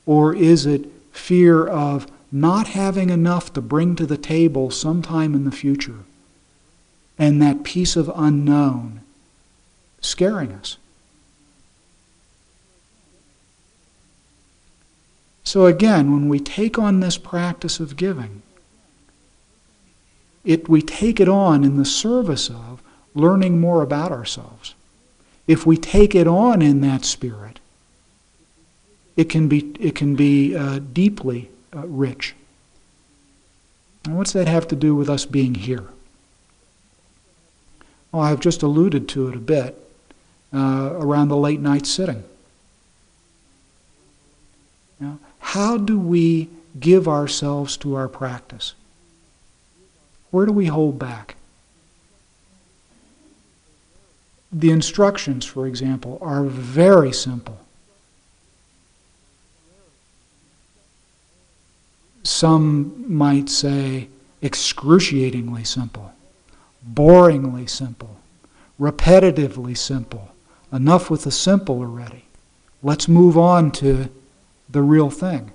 or 0.07 0.35
is 0.35 0.67
it 0.67 0.87
fear 1.13 1.67
of 1.67 2.07
not 2.33 2.69
having 2.69 3.11
enough 3.11 3.53
to 3.53 3.61
bring 3.61 3.97
to 3.97 4.07
the 4.07 4.17
table 4.17 4.71
sometime 4.71 5.35
in 5.35 5.45
the 5.45 5.51
future 5.51 6.05
and 7.19 7.41
that 7.43 7.65
piece 7.65 7.97
of 7.97 8.11
unknown 8.15 9.01
scaring 10.01 10.53
us? 10.53 10.77
So, 15.45 15.67
again, 15.67 16.13
when 16.13 16.29
we 16.29 16.39
take 16.39 16.79
on 16.79 17.01
this 17.01 17.19
practice 17.19 17.81
of 17.81 17.97
giving, 17.97 18.43
it, 20.45 20.69
we 20.69 20.81
take 20.81 21.19
it 21.19 21.29
on 21.29 21.65
in 21.65 21.77
the 21.77 21.85
service 21.85 22.49
of 22.49 22.81
learning 23.15 23.61
more 23.61 23.83
about 23.83 24.13
ourselves. 24.13 24.75
If 25.47 25.67
we 25.67 25.77
take 25.77 26.15
it 26.15 26.29
on 26.29 26.63
in 26.63 26.81
that 26.83 27.05
spirit, 27.05 27.59
it 29.17 29.25
can 29.25 29.49
be, 29.49 29.73
it 29.81 29.95
can 29.95 30.15
be 30.15 30.57
uh, 30.57 30.79
deeply 30.79 31.50
uh, 31.75 31.87
rich. 31.87 32.35
And 34.05 34.17
what's 34.17 34.33
that 34.33 34.49
have 34.49 34.67
to 34.69 34.77
do 34.77 34.95
with 34.95 35.11
us 35.11 35.27
being 35.27 35.55
here? 35.55 35.85
Well, 38.13 38.23
I've 38.23 38.41
just 38.41 38.63
alluded 38.63 39.09
to 39.11 39.29
it 39.29 39.37
a 39.37 39.41
bit 39.41 39.77
uh, 40.53 40.91
around 40.95 41.29
the 41.29 41.37
late 41.37 41.61
night 41.61 41.87
sitting. 41.87 42.25
Now, 44.99 45.19
how 45.39 45.77
do 45.77 45.99
we 45.99 46.49
give 46.79 47.09
ourselves 47.09 47.77
to 47.79 47.95
our 47.95 48.09
practice? 48.09 48.75
Where 50.31 50.47
do 50.47 50.53
we 50.53 50.67
hold 50.67 50.99
back? 50.99 51.37
The 54.53 54.71
instructions, 54.71 55.45
for 55.45 55.67
example, 55.67 56.19
are 56.21 56.45
very 56.45 57.13
simple. 57.13 57.61
Some 62.41 63.05
might 63.07 63.51
say 63.51 64.09
excruciatingly 64.41 65.63
simple, 65.65 66.15
boringly 66.83 67.69
simple, 67.69 68.17
repetitively 68.81 69.77
simple. 69.77 70.31
Enough 70.73 71.11
with 71.11 71.25
the 71.25 71.33
simple 71.33 71.81
already. 71.81 72.25
Let's 72.83 73.09
move 73.09 73.37
on 73.37 73.73
to 73.73 74.09
the 74.71 74.81
real 74.81 75.11
thing. 75.11 75.51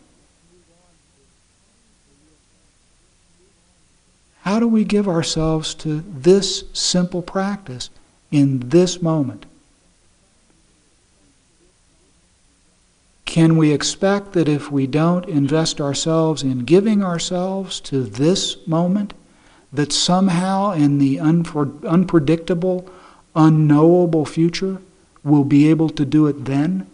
How 4.41 4.59
do 4.59 4.67
we 4.67 4.83
give 4.83 5.07
ourselves 5.07 5.73
to 5.85 6.01
this 6.01 6.65
simple 6.71 7.23
practice 7.23 7.89
in 8.29 8.69
this 8.69 9.01
moment? 9.01 9.47
Can 13.25 13.57
we 13.57 13.73
expect 13.73 14.33
that 14.33 14.47
if 14.47 14.71
we 14.71 14.87
don't 14.87 15.25
invest 15.25 15.81
ourselves 15.81 16.43
in 16.43 16.59
giving 16.59 17.03
ourselves 17.03 17.79
to 17.81 18.03
this 18.03 18.65
moment, 18.67 19.13
that 19.73 19.91
somehow 19.91 20.71
in 20.71 20.99
the 20.99 21.19
unpredictable, 21.19 22.89
unknowable 23.35 24.25
future, 24.25 24.79
we'll 25.23 25.43
be 25.43 25.69
able 25.69 25.89
to 25.89 26.05
do 26.05 26.27
it 26.27 26.45
then? 26.45 26.87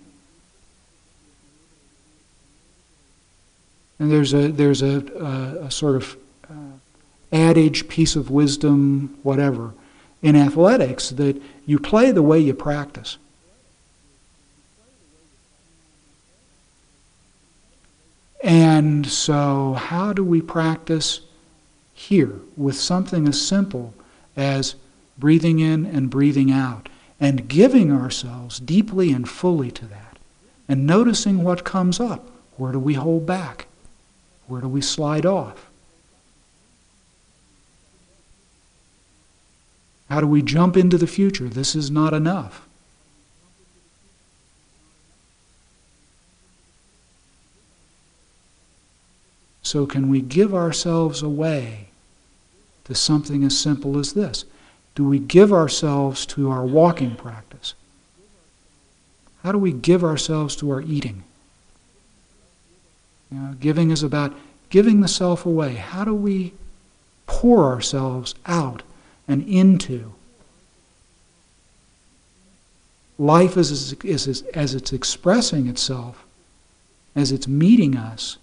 And 4.00 4.12
there's 4.12 4.34
a, 4.34 4.48
there's 4.48 4.82
a, 4.82 5.06
a, 5.15 5.65
a 5.65 5.72
sort 5.72 5.98
of 5.98 6.17
uh, 6.50 6.54
adage, 7.32 7.88
piece 7.88 8.15
of 8.15 8.32
wisdom, 8.32 9.15
whatever, 9.22 9.74
in 10.24 10.36
athletics 10.36 11.12
that 11.12 11.39
you 11.67 11.78
play 11.78 12.10
the 12.12 12.24
way 12.24 12.39
you 12.39 12.56
practice. 12.56 13.17
And 18.43 19.06
so, 19.06 19.73
how 19.73 20.13
do 20.13 20.23
we 20.23 20.41
practice 20.41 21.21
here 21.93 22.39
with 22.58 22.75
something 22.75 23.27
as 23.27 23.39
simple 23.39 23.93
as 24.36 24.75
breathing 25.17 25.60
in 25.60 25.86
and 25.86 26.10
breathing 26.10 26.51
out 26.51 26.89
and 27.19 27.47
giving 27.47 27.91
ourselves 27.91 28.60
deeply 28.60 29.12
and 29.12 29.30
fully 29.30 29.69
to 29.71 29.86
that 29.86 30.17
and 30.67 30.88
noticing 30.88 31.43
what 31.43 31.63
comes 31.63 31.99
up? 31.99 32.27
Where 32.58 32.71
do 32.71 32.80
we 32.80 32.95
hold 32.95 33.25
back? 33.25 33.67
Where 34.47 34.62
do 34.62 34.67
we 34.67 34.82
slide 34.82 35.25
off? 35.25 35.69
How 40.10 40.19
do 40.19 40.27
we 40.27 40.41
jump 40.41 40.75
into 40.75 40.97
the 40.97 41.08
future? 41.08 41.47
This 41.47 41.75
is 41.75 41.89
not 41.89 42.13
enough. 42.13 42.67
So, 49.63 49.86
can 49.86 50.10
we 50.10 50.21
give 50.21 50.54
ourselves 50.54 51.21
away 51.21 51.89
to 52.86 52.95
something 52.95 53.43
as 53.43 53.58
simple 53.58 53.97
as 54.00 54.13
this? 54.13 54.45
Do 54.95 55.08
we 55.08 55.19
give 55.19 55.54
ourselves 55.54 56.26
to 56.28 56.50
our 56.50 56.65
walking 56.65 57.15
practice? 57.15 57.74
How 59.43 59.52
do 59.52 59.58
we 59.58 59.71
give 59.71 60.04
ourselves 60.04 60.56
to 60.58 60.71
our 60.71 60.82
eating? 60.82 61.24
You 63.32 63.39
know, 63.39 63.54
giving 63.60 63.91
is 63.91 64.04
about 64.04 64.34
giving 64.69 65.02
the 65.02 65.08
self 65.08 65.45
away. 65.45 65.76
How 65.76 66.04
do 66.04 66.13
we 66.13 66.54
pour 67.32 67.71
ourselves 67.71 68.36
out 68.45 68.84
and 69.28 69.47
into. 69.47 70.13
Life 73.17 73.56
is, 73.56 73.93
is, 74.04 74.28
is, 74.28 74.41
as 74.54 74.76
it's 74.76 74.91
expressing 74.91 75.67
itself, 75.67 76.26
as 77.15 77.32
it's 77.32 77.47
meeting 77.47 77.95
us, 77.95 78.38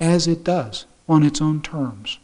as 0.00 0.26
it 0.26 0.42
does 0.42 0.86
on 1.08 1.22
its 1.22 1.40
own 1.40 1.60
terms. 1.60 2.18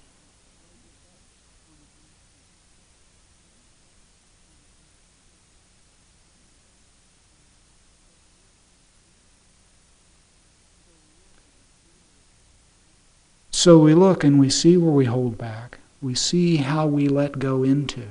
So 13.51 13.79
we 13.79 13.95
look 13.95 14.25
and 14.25 14.39
we 14.39 14.51
see 14.51 14.77
where 14.77 14.93
we 14.93 15.05
hold 15.07 15.37
back 15.37 15.79
we 16.07 16.15
see 16.15 16.57
how 16.57 16.87
we 16.87 17.09
let 17.09 17.39
go 17.39 17.63
into. 17.63 18.05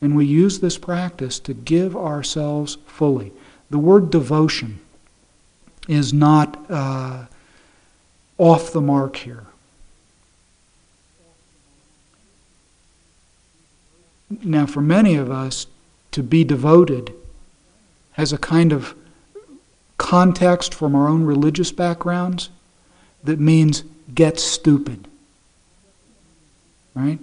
And 0.00 0.16
we 0.16 0.26
use 0.26 0.58
this 0.58 0.76
practice 0.78 1.38
to 1.40 1.54
give 1.54 1.96
ourselves 1.96 2.78
fully. 2.86 3.32
The 3.70 3.78
word 3.78 4.10
devotion 4.10 4.80
is 5.88 6.12
not 6.12 6.58
uh, 6.70 7.26
off 8.38 8.72
the 8.72 8.80
mark 8.80 9.16
here. 9.16 9.44
Now, 14.42 14.66
for 14.66 14.80
many 14.80 15.14
of 15.14 15.30
us, 15.30 15.66
to 16.10 16.22
be 16.22 16.44
devoted 16.44 17.12
has 18.12 18.32
a 18.32 18.38
kind 18.38 18.72
of 18.72 18.94
context 19.98 20.72
from 20.72 20.94
our 20.94 21.08
own 21.08 21.24
religious 21.24 21.72
backgrounds 21.72 22.50
that 23.24 23.40
means 23.40 23.82
get 24.14 24.38
stupid. 24.38 25.08
Right? 26.94 27.18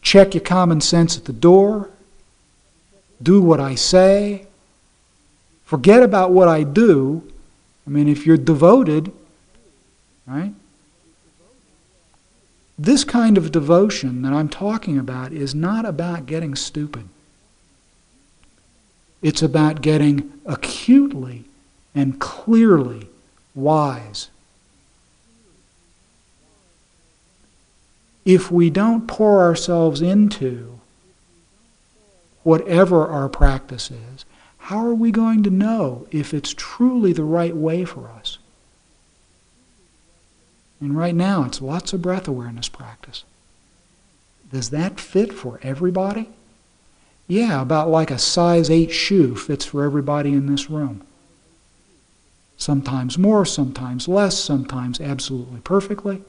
Check 0.00 0.34
your 0.34 0.42
common 0.42 0.80
sense 0.80 1.18
at 1.18 1.26
the 1.26 1.32
door. 1.32 1.90
Do 3.22 3.42
what 3.42 3.60
I 3.60 3.74
say. 3.74 4.47
Forget 5.68 6.02
about 6.02 6.30
what 6.30 6.48
I 6.48 6.62
do. 6.62 7.22
I 7.86 7.90
mean, 7.90 8.08
if 8.08 8.24
you're 8.24 8.38
devoted, 8.38 9.12
right? 10.26 10.54
This 12.78 13.04
kind 13.04 13.36
of 13.36 13.52
devotion 13.52 14.22
that 14.22 14.32
I'm 14.32 14.48
talking 14.48 14.96
about 14.96 15.34
is 15.34 15.54
not 15.54 15.84
about 15.84 16.24
getting 16.24 16.54
stupid. 16.54 17.10
It's 19.20 19.42
about 19.42 19.82
getting 19.82 20.32
acutely 20.46 21.44
and 21.94 22.18
clearly 22.18 23.08
wise. 23.54 24.30
If 28.24 28.50
we 28.50 28.70
don't 28.70 29.06
pour 29.06 29.42
ourselves 29.42 30.00
into 30.00 30.80
whatever 32.42 33.06
our 33.06 33.28
practice 33.28 33.90
is, 33.90 34.24
how 34.68 34.84
are 34.84 34.94
we 34.94 35.10
going 35.10 35.42
to 35.42 35.48
know 35.48 36.06
if 36.10 36.34
it's 36.34 36.52
truly 36.54 37.10
the 37.14 37.24
right 37.24 37.56
way 37.56 37.86
for 37.86 38.10
us? 38.10 38.36
And 40.78 40.94
right 40.94 41.14
now, 41.14 41.44
it's 41.44 41.62
lots 41.62 41.94
of 41.94 42.02
breath 42.02 42.28
awareness 42.28 42.68
practice. 42.68 43.24
Does 44.52 44.68
that 44.68 45.00
fit 45.00 45.32
for 45.32 45.58
everybody? 45.62 46.28
Yeah, 47.26 47.62
about 47.62 47.88
like 47.88 48.10
a 48.10 48.18
size 48.18 48.68
8 48.68 48.92
shoe 48.92 49.34
fits 49.36 49.64
for 49.64 49.84
everybody 49.84 50.34
in 50.34 50.52
this 50.52 50.68
room. 50.68 51.00
Sometimes 52.58 53.16
more, 53.16 53.46
sometimes 53.46 54.06
less, 54.06 54.36
sometimes 54.36 55.00
absolutely 55.00 55.60
perfectly. 55.60 56.20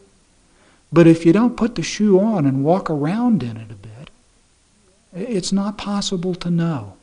But 0.93 1.07
if 1.07 1.25
you 1.25 1.33
don't 1.33 1.57
put 1.57 1.75
the 1.75 1.83
shoe 1.83 2.17
on 2.17 2.45
and 2.45 2.63
walk 2.63 2.89
around 2.89 3.43
in 3.43 3.57
it 3.57 3.69
a 3.69 3.73
bit, 3.73 4.09
it's 5.13 5.51
not 5.51 5.77
possible 5.77 6.35
to 6.35 6.49
know. 6.49 6.93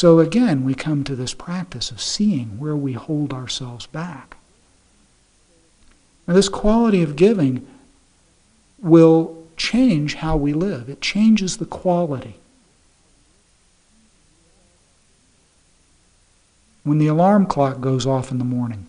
So 0.00 0.18
again, 0.18 0.64
we 0.64 0.72
come 0.72 1.04
to 1.04 1.14
this 1.14 1.34
practice 1.34 1.90
of 1.90 2.00
seeing 2.00 2.58
where 2.58 2.74
we 2.74 2.94
hold 2.94 3.34
ourselves 3.34 3.84
back. 3.84 4.38
Now, 6.26 6.32
this 6.32 6.48
quality 6.48 7.02
of 7.02 7.16
giving 7.16 7.66
will 8.78 9.46
change 9.58 10.14
how 10.14 10.38
we 10.38 10.54
live, 10.54 10.88
it 10.88 11.02
changes 11.02 11.58
the 11.58 11.66
quality. 11.66 12.36
When 16.82 16.96
the 16.96 17.08
alarm 17.08 17.44
clock 17.44 17.82
goes 17.82 18.06
off 18.06 18.30
in 18.30 18.38
the 18.38 18.42
morning, 18.42 18.86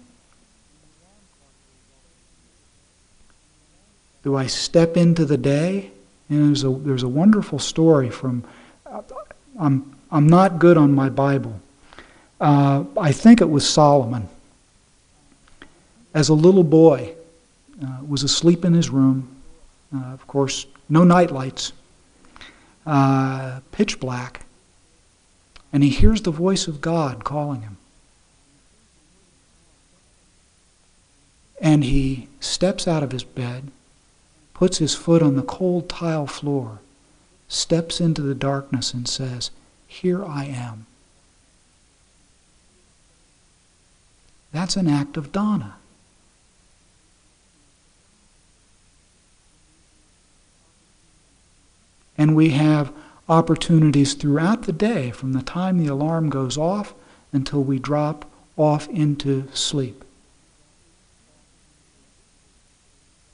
do 4.24 4.38
I 4.38 4.48
step 4.48 4.96
into 4.96 5.26
the 5.26 5.36
day? 5.36 5.92
And 6.30 6.48
there's 6.48 6.64
a, 6.64 6.70
there's 6.70 7.04
a 7.04 7.10
wonderful 7.10 7.60
story 7.60 8.10
from, 8.10 8.46
uh, 8.86 9.02
I'm 9.60 9.98
I'm 10.12 10.28
not 10.28 10.60
good 10.60 10.78
on 10.78 10.94
my 10.94 11.10
Bible. 11.10 11.60
Uh, 12.40 12.84
I 13.00 13.12
think 13.12 13.40
it 13.40 13.50
was 13.50 13.68
Solomon. 13.68 14.28
As 16.14 16.28
a 16.28 16.34
little 16.34 16.64
boy, 16.64 17.14
uh, 17.82 18.00
was 18.06 18.24
asleep 18.24 18.66
in 18.66 18.74
his 18.74 18.90
room. 18.90 19.30
Uh, 19.96 20.14
of 20.14 20.28
course, 20.28 20.66
no 20.90 21.04
night 21.04 21.32
lights, 21.32 21.72
uh, 22.86 23.60
pitch 23.72 24.00
black, 24.00 24.46
and 25.72 25.84
he 25.84 25.90
hears 25.90 26.22
the 26.22 26.32
voice 26.32 26.68
of 26.68 26.82
God 26.82 27.24
calling 27.24 27.62
him. 27.62 27.78
And 31.62 31.84
he 31.84 32.28
steps 32.40 32.88
out 32.88 33.04
of 33.04 33.12
his 33.12 33.24
bed, 33.24 33.72
puts 34.54 34.80
his 34.80 34.96
foot 34.96 35.22
on 35.22 35.36
the 35.36 35.44
cold 35.44 35.88
tile 35.88 36.28
floor, 36.28 36.80
steps 37.48 38.02
into 38.02 38.22
the 38.22 38.36
darkness, 38.36 38.94
and 38.94 39.08
says, 39.08 39.52
here 39.92 40.24
I 40.24 40.46
am. 40.46 40.86
That's 44.54 44.78
an 44.78 44.88
act 44.88 45.18
of 45.18 45.34
dana. 45.34 45.76
And 52.18 52.38
we 52.38 52.52
have 52.52 52.94
opportunities 53.28 54.14
throughout 54.14 54.64
the 54.64 54.72
day 54.72 55.12
from 55.12 55.34
the 55.34 55.42
time 55.42 55.78
the 55.78 55.88
alarm 55.88 56.30
goes 56.30 56.58
off 56.58 56.94
until 57.34 57.62
we 57.62 57.78
drop 57.78 58.26
off 58.56 58.88
into 58.88 59.50
sleep. 59.54 60.06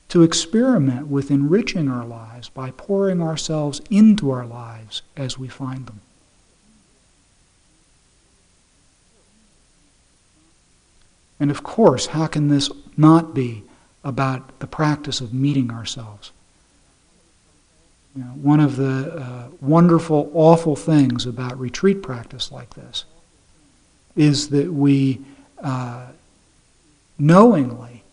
To 0.09 0.23
experiment 0.23 1.07
with 1.07 1.29
enriching 1.29 1.87
our 1.87 2.05
lives 2.05 2.49
by 2.49 2.71
pouring 2.71 3.21
ourselves 3.21 3.79
into 3.91 4.31
our 4.31 4.45
lives 4.47 5.03
as 5.15 5.37
we 5.37 5.47
find 5.47 5.85
them. 5.85 6.01
And 11.39 11.51
of 11.51 11.63
course, 11.63 12.07
how 12.07 12.27
can 12.27 12.47
this 12.47 12.69
not 12.95 13.33
be 13.33 13.63
about 14.03 14.59
the 14.59 14.67
practice 14.67 15.21
of 15.21 15.33
meeting 15.33 15.71
ourselves? 15.71 16.31
You 18.15 18.23
know, 18.23 18.29
one 18.29 18.59
of 18.59 18.77
the 18.77 19.15
uh, 19.15 19.47
wonderful, 19.61 20.31
awful 20.33 20.75
things 20.75 21.25
about 21.25 21.59
retreat 21.59 22.01
practice 22.01 22.51
like 22.51 22.73
this 22.73 23.05
is 24.15 24.49
that 24.49 24.73
we 24.73 25.21
uh, 25.61 26.07
knowingly, 27.19 28.03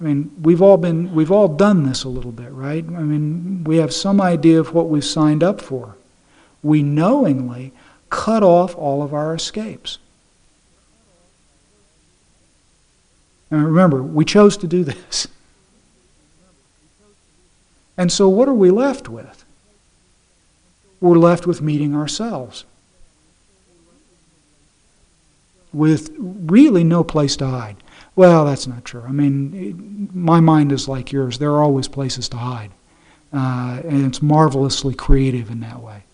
I 0.00 0.04
mean, 0.04 0.32
we've 0.42 0.62
all 0.62 0.76
been, 0.76 1.14
we've 1.14 1.30
all 1.30 1.48
done 1.48 1.84
this 1.84 2.02
a 2.02 2.08
little 2.08 2.32
bit, 2.32 2.50
right? 2.52 2.84
I 2.84 3.02
mean, 3.02 3.62
we 3.64 3.76
have 3.76 3.92
some 3.92 4.20
idea 4.20 4.58
of 4.58 4.74
what 4.74 4.88
we've 4.88 5.04
signed 5.04 5.44
up 5.44 5.60
for. 5.60 5.96
We 6.62 6.82
knowingly 6.82 7.72
cut 8.10 8.42
off 8.42 8.76
all 8.76 9.02
of 9.02 9.14
our 9.14 9.34
escapes. 9.34 9.98
And 13.50 13.64
remember, 13.64 14.02
we 14.02 14.24
chose 14.24 14.56
to 14.58 14.66
do 14.66 14.84
this. 14.84 15.26
And 17.96 18.12
so, 18.12 18.28
what 18.28 18.48
are 18.48 18.54
we 18.54 18.70
left 18.70 19.08
with? 19.08 19.44
We're 21.00 21.18
left 21.18 21.46
with 21.46 21.62
meeting 21.62 21.94
ourselves. 21.94 22.64
With 25.72 26.14
really 26.18 26.84
no 26.84 27.02
place 27.04 27.36
to 27.36 27.46
hide. 27.46 27.76
Well, 28.14 28.44
that's 28.44 28.66
not 28.66 28.84
true. 28.84 29.04
I 29.06 29.12
mean, 29.12 30.10
my 30.12 30.40
mind 30.40 30.72
is 30.72 30.88
like 30.88 31.12
yours. 31.12 31.38
There 31.38 31.52
are 31.52 31.62
always 31.62 31.88
places 31.88 32.28
to 32.30 32.36
hide. 32.36 32.70
Uh, 33.32 33.80
and 33.84 34.06
it's 34.06 34.22
marvelously 34.22 34.94
creative 34.94 35.50
in 35.50 35.60
that 35.60 35.80
way. 35.80 36.04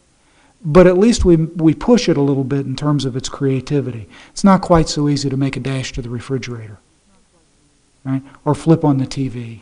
But 0.65 0.87
at 0.87 0.99
least 0.99 1.25
we, 1.25 1.37
we 1.37 1.75
push 1.75 2.09
it 2.09 2.17
a 2.17 2.23
little 2.23 2.45
bit 2.45 2.67
in 2.67 2.77
terms 2.77 3.05
of 3.05 3.17
its 3.17 3.29
creativity. 3.29 4.09
It's 4.31 4.45
not 4.45 4.63
quite 4.63 4.89
so 4.89 5.09
easy 5.09 5.31
to 5.31 5.37
make 5.37 5.57
a 5.57 5.61
dash 5.61 5.93
to 5.93 6.03
the 6.03 6.11
refrigerator 6.11 6.79
right? 8.05 8.23
Or 8.45 8.55
flip 8.55 8.85
on 8.85 8.99
the 8.99 9.07
TV. 9.07 9.61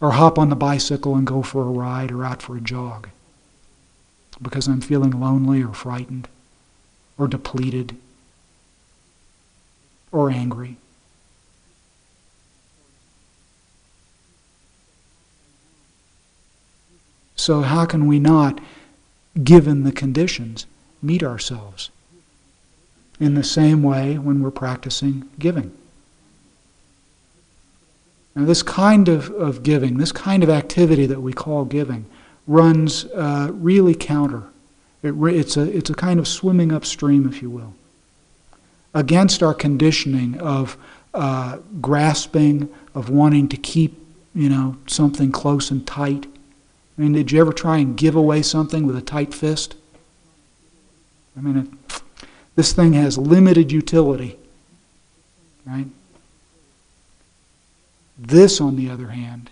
Or 0.00 0.12
hop 0.12 0.38
on 0.38 0.48
the 0.48 0.56
bicycle 0.56 1.14
and 1.14 1.26
go 1.26 1.42
for 1.42 1.62
a 1.62 1.70
ride 1.70 2.10
or 2.10 2.24
out 2.24 2.42
for 2.42 2.56
a 2.56 2.60
jog. 2.60 3.08
Because 4.40 4.66
I'm 4.66 4.80
feeling 4.80 5.12
lonely 5.12 5.62
or 5.62 5.72
frightened 5.72 6.28
or 7.18 7.28
depleted 7.28 7.96
or 10.12 10.30
angry. 10.30 10.76
So, 17.36 17.60
how 17.60 17.84
can 17.84 18.06
we 18.06 18.18
not, 18.18 18.60
given 19.44 19.84
the 19.84 19.92
conditions, 19.92 20.66
meet 21.02 21.22
ourselves 21.22 21.90
in 23.20 23.34
the 23.34 23.44
same 23.44 23.82
way 23.82 24.18
when 24.18 24.42
we're 24.42 24.50
practicing 24.50 25.28
giving? 25.38 25.72
Now, 28.36 28.44
this 28.44 28.62
kind 28.62 29.08
of, 29.08 29.30
of 29.30 29.62
giving, 29.62 29.96
this 29.96 30.12
kind 30.12 30.42
of 30.44 30.50
activity 30.50 31.06
that 31.06 31.22
we 31.22 31.32
call 31.32 31.64
giving, 31.64 32.04
runs 32.46 33.06
uh, 33.06 33.48
really 33.50 33.94
counter. 33.94 34.42
It, 35.02 35.14
it's, 35.14 35.56
a, 35.56 35.62
it's 35.62 35.88
a 35.88 35.94
kind 35.94 36.20
of 36.20 36.28
swimming 36.28 36.70
upstream, 36.70 37.26
if 37.26 37.40
you 37.40 37.48
will, 37.48 37.74
against 38.92 39.42
our 39.42 39.54
conditioning 39.54 40.38
of 40.38 40.76
uh, 41.14 41.58
grasping, 41.80 42.68
of 42.94 43.08
wanting 43.08 43.48
to 43.48 43.56
keep, 43.56 43.98
you 44.34 44.50
know, 44.50 44.76
something 44.86 45.32
close 45.32 45.70
and 45.70 45.86
tight. 45.86 46.26
I 46.98 47.00
mean, 47.00 47.12
did 47.12 47.32
you 47.32 47.40
ever 47.40 47.54
try 47.54 47.78
and 47.78 47.96
give 47.96 48.14
away 48.14 48.42
something 48.42 48.86
with 48.86 48.96
a 48.96 49.02
tight 49.02 49.32
fist? 49.32 49.76
I 51.38 51.40
mean, 51.40 51.56
it, 51.56 52.02
this 52.54 52.74
thing 52.74 52.92
has 52.92 53.16
limited 53.16 53.72
utility, 53.72 54.38
right? 55.66 55.86
This, 58.18 58.60
on 58.60 58.76
the 58.76 58.90
other 58.90 59.08
hand, 59.08 59.50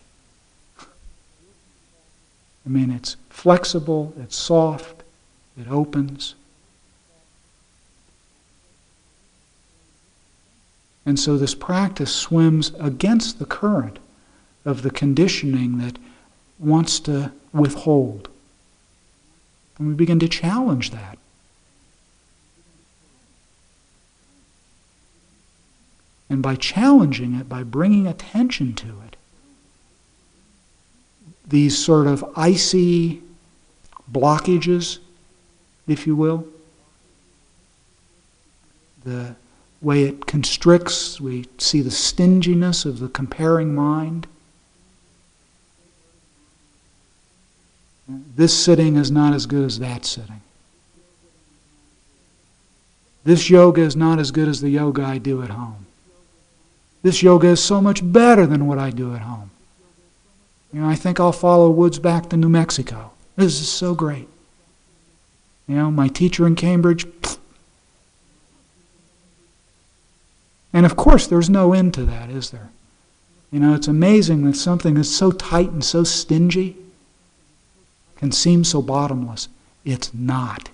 I 2.66 2.70
mean, 2.70 2.90
it's 2.90 3.16
flexible, 3.28 4.14
it's 4.18 4.36
soft, 4.36 5.02
it 5.60 5.68
opens. 5.68 6.34
And 11.06 11.20
so 11.20 11.36
this 11.36 11.54
practice 11.54 12.14
swims 12.14 12.72
against 12.80 13.38
the 13.38 13.44
current 13.44 13.98
of 14.64 14.82
the 14.82 14.90
conditioning 14.90 15.78
that 15.78 15.98
wants 16.58 16.98
to 17.00 17.32
withhold. 17.52 18.28
And 19.78 19.88
we 19.88 19.94
begin 19.94 20.18
to 20.20 20.28
challenge 20.28 20.90
that. 20.92 21.18
And 26.34 26.42
by 26.42 26.56
challenging 26.56 27.36
it, 27.36 27.48
by 27.48 27.62
bringing 27.62 28.08
attention 28.08 28.74
to 28.74 28.88
it, 29.06 29.14
these 31.46 31.78
sort 31.78 32.08
of 32.08 32.24
icy 32.34 33.22
blockages, 34.10 34.98
if 35.86 36.08
you 36.08 36.16
will, 36.16 36.44
the 39.04 39.36
way 39.80 40.02
it 40.02 40.26
constricts, 40.26 41.20
we 41.20 41.46
see 41.58 41.80
the 41.82 41.92
stinginess 41.92 42.84
of 42.84 42.98
the 42.98 43.08
comparing 43.08 43.72
mind. 43.72 44.26
This 48.08 48.58
sitting 48.60 48.96
is 48.96 49.12
not 49.12 49.34
as 49.34 49.46
good 49.46 49.64
as 49.64 49.78
that 49.78 50.04
sitting. 50.04 50.42
This 53.22 53.48
yoga 53.48 53.82
is 53.82 53.94
not 53.94 54.18
as 54.18 54.32
good 54.32 54.48
as 54.48 54.60
the 54.60 54.70
yoga 54.70 55.04
I 55.04 55.18
do 55.18 55.40
at 55.40 55.50
home. 55.50 55.84
This 57.04 57.22
yoga 57.22 57.48
is 57.48 57.62
so 57.62 57.82
much 57.82 58.00
better 58.02 58.46
than 58.46 58.66
what 58.66 58.78
I 58.78 58.88
do 58.88 59.14
at 59.14 59.20
home. 59.20 59.50
You 60.72 60.80
know, 60.80 60.88
I 60.88 60.94
think 60.94 61.20
I'll 61.20 61.32
follow 61.32 61.70
Woods 61.70 61.98
back 61.98 62.30
to 62.30 62.36
New 62.38 62.48
Mexico. 62.48 63.10
This 63.36 63.60
is 63.60 63.70
so 63.70 63.94
great. 63.94 64.26
You 65.68 65.74
know, 65.76 65.90
my 65.90 66.08
teacher 66.08 66.46
in 66.46 66.56
Cambridge. 66.56 67.04
Pfft. 67.04 67.36
And 70.72 70.86
of 70.86 70.96
course, 70.96 71.26
there's 71.26 71.50
no 71.50 71.74
end 71.74 71.92
to 71.92 72.04
that, 72.06 72.30
is 72.30 72.50
there? 72.50 72.70
You 73.52 73.60
know, 73.60 73.74
it's 73.74 73.86
amazing 73.86 74.46
that 74.46 74.56
something 74.56 74.94
that's 74.94 75.10
so 75.10 75.30
tight 75.30 75.70
and 75.72 75.84
so 75.84 76.04
stingy 76.04 76.74
can 78.16 78.32
seem 78.32 78.64
so 78.64 78.80
bottomless. 78.80 79.48
It's 79.84 80.14
not. 80.14 80.70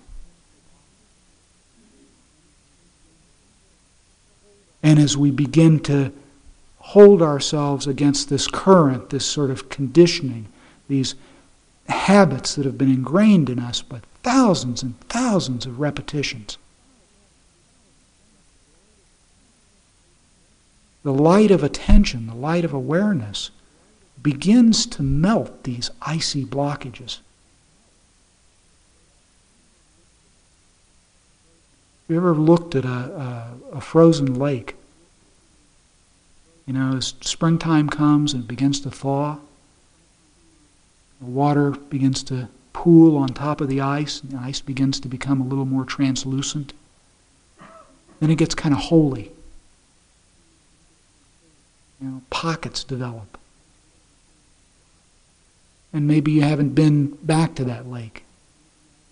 And 4.82 4.98
as 4.98 5.16
we 5.16 5.30
begin 5.30 5.80
to 5.80 6.12
hold 6.78 7.22
ourselves 7.22 7.86
against 7.86 8.28
this 8.28 8.46
current, 8.46 9.10
this 9.10 9.26
sort 9.26 9.50
of 9.50 9.68
conditioning, 9.68 10.46
these 10.88 11.14
habits 11.88 12.54
that 12.54 12.64
have 12.64 12.78
been 12.78 12.90
ingrained 12.90 13.50
in 13.50 13.58
us 13.58 13.82
by 13.82 14.00
thousands 14.22 14.82
and 14.82 14.98
thousands 15.08 15.66
of 15.66 15.80
repetitions, 15.80 16.58
the 21.02 21.12
light 21.12 21.50
of 21.50 21.62
attention, 21.62 22.26
the 22.26 22.34
light 22.34 22.64
of 22.64 22.72
awareness, 22.72 23.50
begins 24.22 24.84
to 24.86 25.02
melt 25.02 25.64
these 25.64 25.90
icy 26.02 26.44
blockages. 26.44 27.18
You 32.10 32.16
ever 32.16 32.34
looked 32.34 32.74
at 32.74 32.84
a, 32.84 32.88
a, 32.88 33.76
a, 33.76 33.80
frozen 33.80 34.34
lake? 34.34 34.74
You 36.66 36.72
know, 36.72 36.96
as 36.96 37.14
springtime 37.20 37.88
comes 37.88 38.32
and 38.32 38.44
it 38.44 38.48
begins 38.48 38.80
to 38.80 38.90
thaw, 38.90 39.38
the 41.20 41.26
water 41.26 41.70
begins 41.70 42.22
to 42.24 42.48
pool 42.72 43.16
on 43.16 43.28
top 43.28 43.60
of 43.60 43.68
the 43.68 43.80
ice, 43.80 44.22
and 44.22 44.32
the 44.32 44.38
ice 44.38 44.60
begins 44.60 44.98
to 45.00 45.08
become 45.08 45.40
a 45.40 45.44
little 45.44 45.64
more 45.64 45.84
translucent. 45.84 46.72
Then 48.20 48.30
it 48.30 48.38
gets 48.38 48.54
kind 48.54 48.74
of 48.74 48.80
holy. 48.82 49.32
You 52.00 52.08
know, 52.08 52.22
pockets 52.30 52.82
develop. 52.82 53.38
And 55.92 56.06
maybe 56.06 56.32
you 56.32 56.42
haven't 56.42 56.74
been 56.74 57.18
back 57.22 57.54
to 57.56 57.64
that 57.64 57.88
lake, 57.88 58.24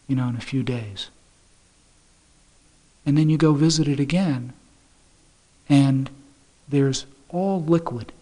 you 0.06 0.16
know, 0.16 0.28
in 0.28 0.36
a 0.36 0.40
few 0.40 0.62
days 0.62 1.10
and 3.08 3.16
then 3.16 3.30
you 3.30 3.38
go 3.38 3.54
visit 3.54 3.88
it 3.88 3.98
again, 3.98 4.52
and 5.66 6.10
there's 6.68 7.06
all 7.30 7.64
liquid. 7.64 8.12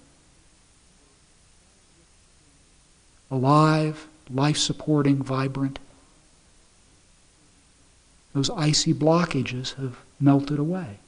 Alive, 3.29 4.07
life 4.31 4.57
supporting, 4.57 5.25
vibrant. 5.25 5.81
Those 8.33 8.49
icy 8.51 8.95
blockages 8.95 9.75
have 9.75 9.97
melted 10.21 10.61
away. 10.61 11.01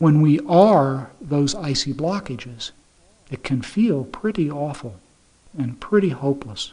When 0.00 0.20
we 0.20 0.40
are 0.48 1.10
those 1.20 1.54
icy 1.54 1.94
blockages, 1.94 2.72
it 3.30 3.44
can 3.44 3.62
feel 3.62 4.02
pretty 4.02 4.50
awful 4.50 4.96
and 5.56 5.78
pretty 5.78 6.08
hopeless. 6.08 6.72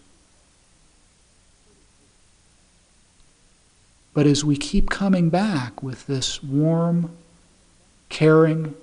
But 4.15 4.25
as 4.25 4.45
we 4.45 4.55
keep 4.55 4.89
coming 4.89 5.29
back 5.29 5.83
with 5.83 6.07
this 6.07 6.41
warm, 6.41 7.11
caring 8.07 8.73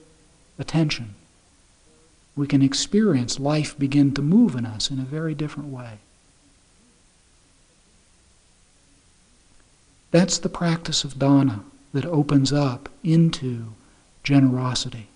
attention, 0.58 1.14
we 2.36 2.46
can 2.46 2.60
experience 2.60 3.40
life 3.40 3.76
begin 3.78 4.12
to 4.12 4.22
move 4.22 4.54
in 4.54 4.66
us 4.66 4.90
in 4.90 4.98
a 4.98 5.04
very 5.04 5.34
different 5.34 5.70
way. 5.70 6.00
That's 10.10 10.36
the 10.36 10.50
practice 10.50 11.02
of 11.02 11.18
dana 11.18 11.64
that 11.94 12.04
opens 12.04 12.52
up 12.52 12.90
into 13.02 13.72
generosity. 14.22 15.08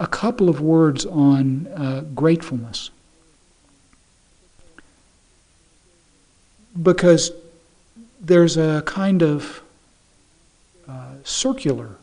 A 0.00 0.08
couple 0.08 0.48
of 0.48 0.60
words 0.60 1.06
on 1.06 1.68
uh, 1.68 2.00
gratefulness. 2.12 2.90
Because 6.80 7.32
there's 8.20 8.56
a 8.56 8.82
kind 8.86 9.22
of 9.22 9.62
uh, 10.88 11.14
circular 11.24 11.96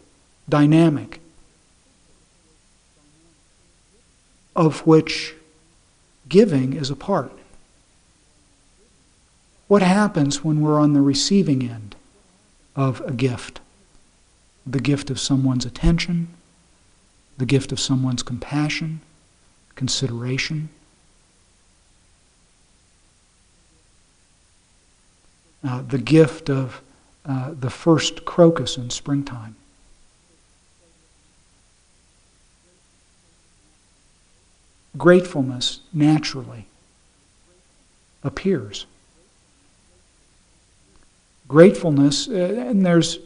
dynamic 0.48 1.22
of 4.56 4.86
which 4.86 5.36
giving 6.28 6.74
is 6.74 6.90
a 6.90 6.96
part. 6.96 7.32
What 9.68 9.82
happens 9.82 10.44
when 10.44 10.62
we're 10.62 10.80
on 10.80 10.94
the 10.94 11.02
receiving 11.02 11.64
end 11.64 11.96
of 12.76 13.02
a 13.02 13.12
gift? 13.12 13.60
The 14.66 14.80
gift 14.80 15.10
of 15.10 15.20
someone's 15.20 15.66
attention, 15.66 16.28
the 17.38 17.46
gift 17.46 17.72
of 17.72 17.80
someone's 17.80 18.24
compassion, 18.24 19.02
consideration. 19.76 20.70
Uh, 25.64 25.82
the 25.88 25.98
gift 25.98 26.50
of 26.50 26.82
uh, 27.26 27.54
the 27.60 27.70
first 27.70 28.26
crocus 28.26 28.78
in 28.78 28.90
springtime. 28.90 29.56
Gratefulness 34.98 35.82
naturally 35.94 36.66
appears. 38.24 38.86
Gratefulness, 41.48 42.28
uh, 42.28 42.66
and 42.68 42.86
there's 42.86 43.20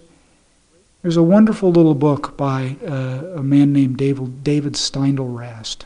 there's 1.02 1.18
a 1.18 1.24
wonderful 1.24 1.70
little 1.70 1.96
book 1.96 2.38
by 2.38 2.78
uh, 2.88 3.36
a 3.36 3.44
man 3.44 3.74
named 3.74 3.98
David, 3.98 4.42
David 4.42 4.74
Steindl-Rast 4.74 5.86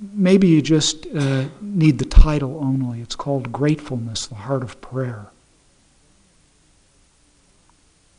maybe 0.00 0.48
you 0.48 0.62
just 0.62 1.06
uh, 1.14 1.44
need 1.60 1.98
the 1.98 2.04
title 2.04 2.58
only. 2.62 3.00
It's 3.00 3.16
called 3.16 3.52
Gratefulness, 3.52 4.26
the 4.26 4.36
Heart 4.36 4.62
of 4.62 4.80
Prayer. 4.80 5.26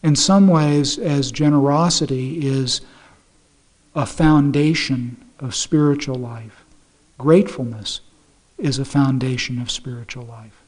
In 0.03 0.15
some 0.15 0.47
ways, 0.47 0.97
as 0.97 1.31
generosity 1.31 2.45
is 2.45 2.81
a 3.95 4.05
foundation 4.05 5.17
of 5.39 5.55
spiritual 5.55 6.15
life, 6.15 6.63
gratefulness 7.17 8.01
is 8.57 8.79
a 8.79 8.85
foundation 8.85 9.59
of 9.61 9.69
spiritual 9.69 10.25
life. 10.25 10.61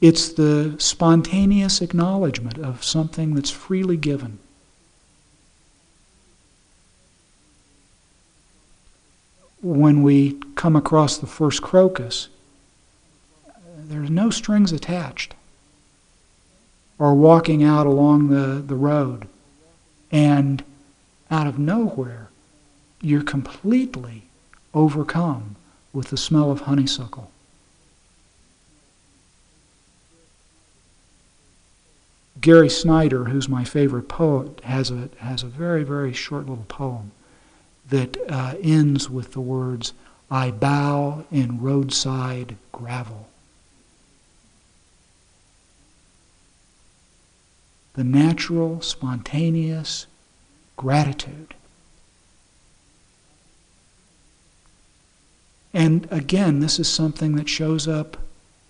It's 0.00 0.30
the 0.30 0.74
spontaneous 0.78 1.80
acknowledgement 1.80 2.58
of 2.58 2.82
something 2.82 3.34
that's 3.34 3.50
freely 3.50 3.96
given. 3.96 4.40
When 9.62 10.02
we 10.02 10.32
come 10.56 10.74
across 10.74 11.16
the 11.16 11.26
first 11.26 11.62
crocus, 11.62 12.28
there's 13.76 14.10
no 14.10 14.28
strings 14.30 14.72
attached. 14.72 15.34
or 16.98 17.14
walking 17.14 17.64
out 17.64 17.86
along 17.86 18.28
the, 18.28 18.62
the 18.64 18.76
road, 18.76 19.26
and 20.12 20.62
out 21.30 21.46
of 21.48 21.58
nowhere, 21.58 22.28
you're 23.00 23.22
completely 23.24 24.22
overcome 24.72 25.56
with 25.92 26.08
the 26.10 26.16
smell 26.16 26.50
of 26.50 26.60
honeysuckle. 26.60 27.30
Gary 32.40 32.68
Snyder, 32.68 33.24
who's 33.24 33.48
my 33.48 33.64
favorite 33.64 34.08
poet, 34.08 34.60
has 34.64 34.90
a, 34.90 35.08
has 35.18 35.42
a 35.42 35.46
very, 35.46 35.82
very 35.82 36.12
short 36.12 36.46
little 36.46 36.66
poem 36.68 37.10
that 37.88 38.16
uh, 38.28 38.54
ends 38.62 39.10
with 39.10 39.32
the 39.32 39.40
words, 39.40 39.92
I 40.30 40.50
bow 40.50 41.24
in 41.30 41.60
roadside 41.60 42.56
gravel. 42.70 43.28
The 47.94 48.04
natural, 48.04 48.80
spontaneous 48.80 50.06
gratitude. 50.76 51.54
And 55.74 56.06
again, 56.10 56.60
this 56.60 56.78
is 56.78 56.88
something 56.88 57.36
that 57.36 57.48
shows 57.48 57.88
up, 57.88 58.16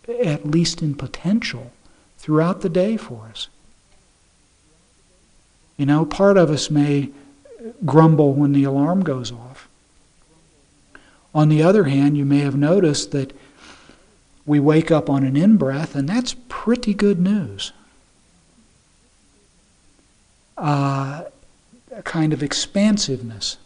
at 0.08 0.46
least 0.46 0.82
in 0.82 0.94
potential, 0.94 1.72
throughout 2.18 2.60
the 2.60 2.68
day 2.68 2.96
for 2.96 3.26
us. 3.30 3.48
You 5.76 5.86
know, 5.86 6.04
part 6.04 6.36
of 6.36 6.50
us 6.50 6.70
may 6.70 7.10
grumble 7.84 8.34
when 8.34 8.52
the 8.52 8.64
alarm 8.64 9.02
goes 9.02 9.32
off. 9.32 9.68
On 11.34 11.48
the 11.48 11.62
other 11.62 11.84
hand, 11.84 12.16
you 12.16 12.24
may 12.24 12.40
have 12.40 12.56
noticed 12.56 13.10
that 13.12 13.32
we 14.44 14.60
wake 14.60 14.90
up 14.90 15.08
on 15.08 15.24
an 15.24 15.36
in 15.36 15.56
breath, 15.56 15.94
and 15.94 16.08
that's 16.08 16.34
pretty 16.48 16.94
good 16.94 17.20
news. 17.20 17.72
Uh, 20.58 21.24
a 21.94 22.02
kind 22.02 22.32
of 22.32 22.42
expansiveness. 22.42 23.56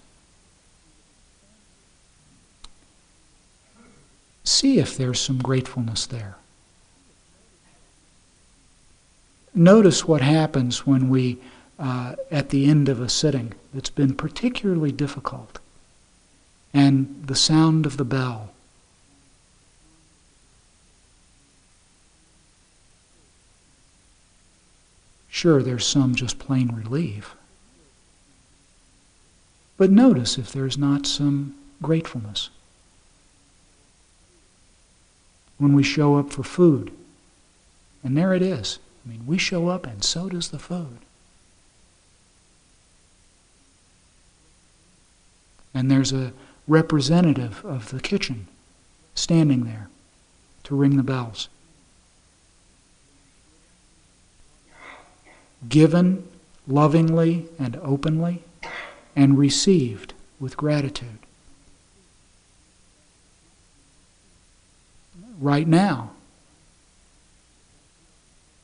See 4.44 4.78
if 4.78 4.96
there's 4.96 5.20
some 5.20 5.38
gratefulness 5.38 6.06
there. 6.06 6.36
Notice 9.54 10.06
what 10.06 10.20
happens 10.20 10.86
when 10.86 11.08
we 11.08 11.38
uh, 11.78 12.16
at 12.30 12.50
the 12.50 12.66
end 12.66 12.88
of 12.88 13.00
a 13.00 13.08
sitting 13.08 13.52
that's 13.74 13.90
been 13.90 14.14
particularly 14.14 14.92
difficult, 14.92 15.58
and 16.72 17.24
the 17.26 17.34
sound 17.34 17.86
of 17.86 17.96
the 17.96 18.04
bell. 18.04 18.52
Sure, 25.28 25.62
there's 25.62 25.86
some 25.86 26.14
just 26.14 26.38
plain 26.38 26.68
relief. 26.74 27.34
But 29.76 29.90
notice 29.90 30.38
if 30.38 30.50
there's 30.50 30.78
not 30.78 31.06
some 31.06 31.54
gratefulness. 31.82 32.48
When 35.58 35.74
we 35.74 35.82
show 35.82 36.16
up 36.16 36.30
for 36.30 36.42
food, 36.42 36.90
and 38.02 38.16
there 38.16 38.32
it 38.32 38.40
is. 38.40 38.78
I 39.04 39.10
mean, 39.10 39.26
we 39.26 39.36
show 39.36 39.68
up 39.68 39.86
and 39.86 40.02
so 40.02 40.28
does 40.28 40.48
the 40.48 40.58
food. 40.58 40.98
And 45.76 45.90
there's 45.90 46.10
a 46.10 46.32
representative 46.66 47.62
of 47.62 47.90
the 47.90 48.00
kitchen 48.00 48.46
standing 49.14 49.64
there 49.64 49.90
to 50.64 50.74
ring 50.74 50.96
the 50.96 51.02
bells. 51.02 51.50
Given 55.68 56.26
lovingly 56.66 57.48
and 57.58 57.76
openly, 57.82 58.42
and 59.14 59.36
received 59.36 60.14
with 60.40 60.56
gratitude. 60.56 61.18
Right 65.38 65.68
now, 65.68 66.12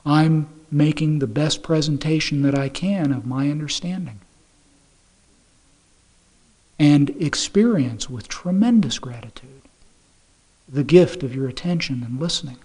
I'm 0.06 0.48
making 0.70 1.18
the 1.18 1.26
best 1.26 1.62
presentation 1.62 2.40
that 2.40 2.58
I 2.58 2.70
can 2.70 3.12
of 3.12 3.26
my 3.26 3.50
understanding 3.50 4.20
and 6.82 7.10
experience 7.22 8.10
with 8.10 8.26
tremendous 8.26 8.98
gratitude 8.98 9.62
the 10.68 10.82
gift 10.82 11.22
of 11.22 11.32
your 11.32 11.46
attention 11.46 12.02
and 12.02 12.18
listening. 12.18 12.56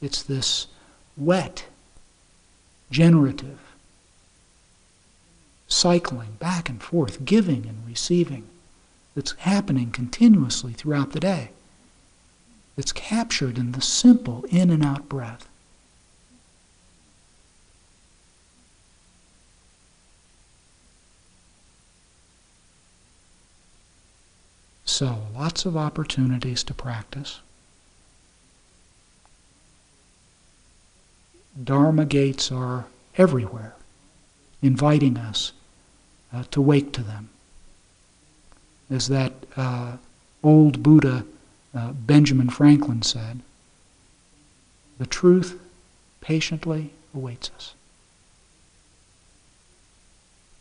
It's 0.00 0.22
this 0.22 0.68
wet, 1.16 1.64
generative, 2.88 3.58
cycling 5.66 6.36
back 6.38 6.68
and 6.68 6.80
forth, 6.80 7.24
giving 7.24 7.66
and 7.66 7.84
receiving 7.84 8.46
that's 9.16 9.32
happening 9.38 9.90
continuously 9.90 10.72
throughout 10.72 11.10
the 11.10 11.20
day. 11.20 11.50
It's 12.76 12.92
captured 12.92 13.58
in 13.58 13.72
the 13.72 13.82
simple 13.82 14.44
in 14.50 14.70
and 14.70 14.84
out 14.84 15.08
breath. 15.08 15.48
So, 24.90 25.18
lots 25.36 25.64
of 25.66 25.76
opportunities 25.76 26.64
to 26.64 26.74
practice. 26.74 27.38
Dharma 31.62 32.04
gates 32.04 32.50
are 32.50 32.86
everywhere, 33.16 33.76
inviting 34.60 35.16
us 35.16 35.52
uh, 36.32 36.42
to 36.50 36.60
wake 36.60 36.92
to 36.94 37.02
them. 37.02 37.28
As 38.90 39.06
that 39.06 39.32
uh, 39.56 39.98
old 40.42 40.82
Buddha, 40.82 41.24
uh, 41.72 41.92
Benjamin 41.92 42.50
Franklin, 42.50 43.02
said, 43.02 43.42
the 44.98 45.06
truth 45.06 45.58
patiently 46.20 46.92
awaits 47.14 47.52
us. 47.56 47.74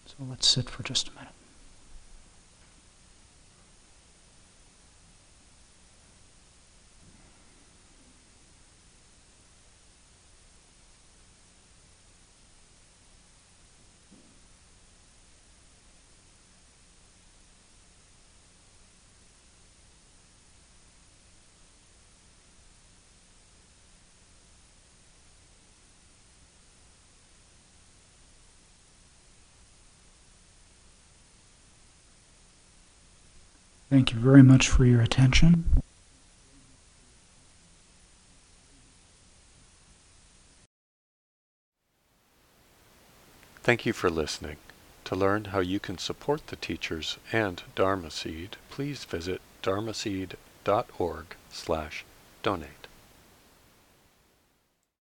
So 0.06 0.18
let's 0.30 0.48
sit 0.48 0.70
for 0.70 0.84
just 0.84 1.08
a 1.08 1.12
minute. 1.14 1.34
Thank 33.90 34.14
you 34.14 34.20
very 34.20 34.44
much 34.44 34.68
for 34.68 34.86
your 34.86 35.02
attention. 35.02 35.82
Thank 43.64 43.86
you 43.86 43.94
for 43.94 44.10
listening. 44.10 44.58
To 45.06 45.16
learn 45.16 45.46
how 45.46 45.60
you 45.60 45.80
can 45.80 45.98
support 45.98 46.48
the 46.48 46.56
teachers 46.56 47.18
and 47.32 47.64
Dharma 47.76 48.12
Seed, 48.12 48.58
please 48.70 49.06
visit 49.06 49.42
dharmaseed.org 49.64 51.26
slash 51.52 52.06
donate. 52.44 52.79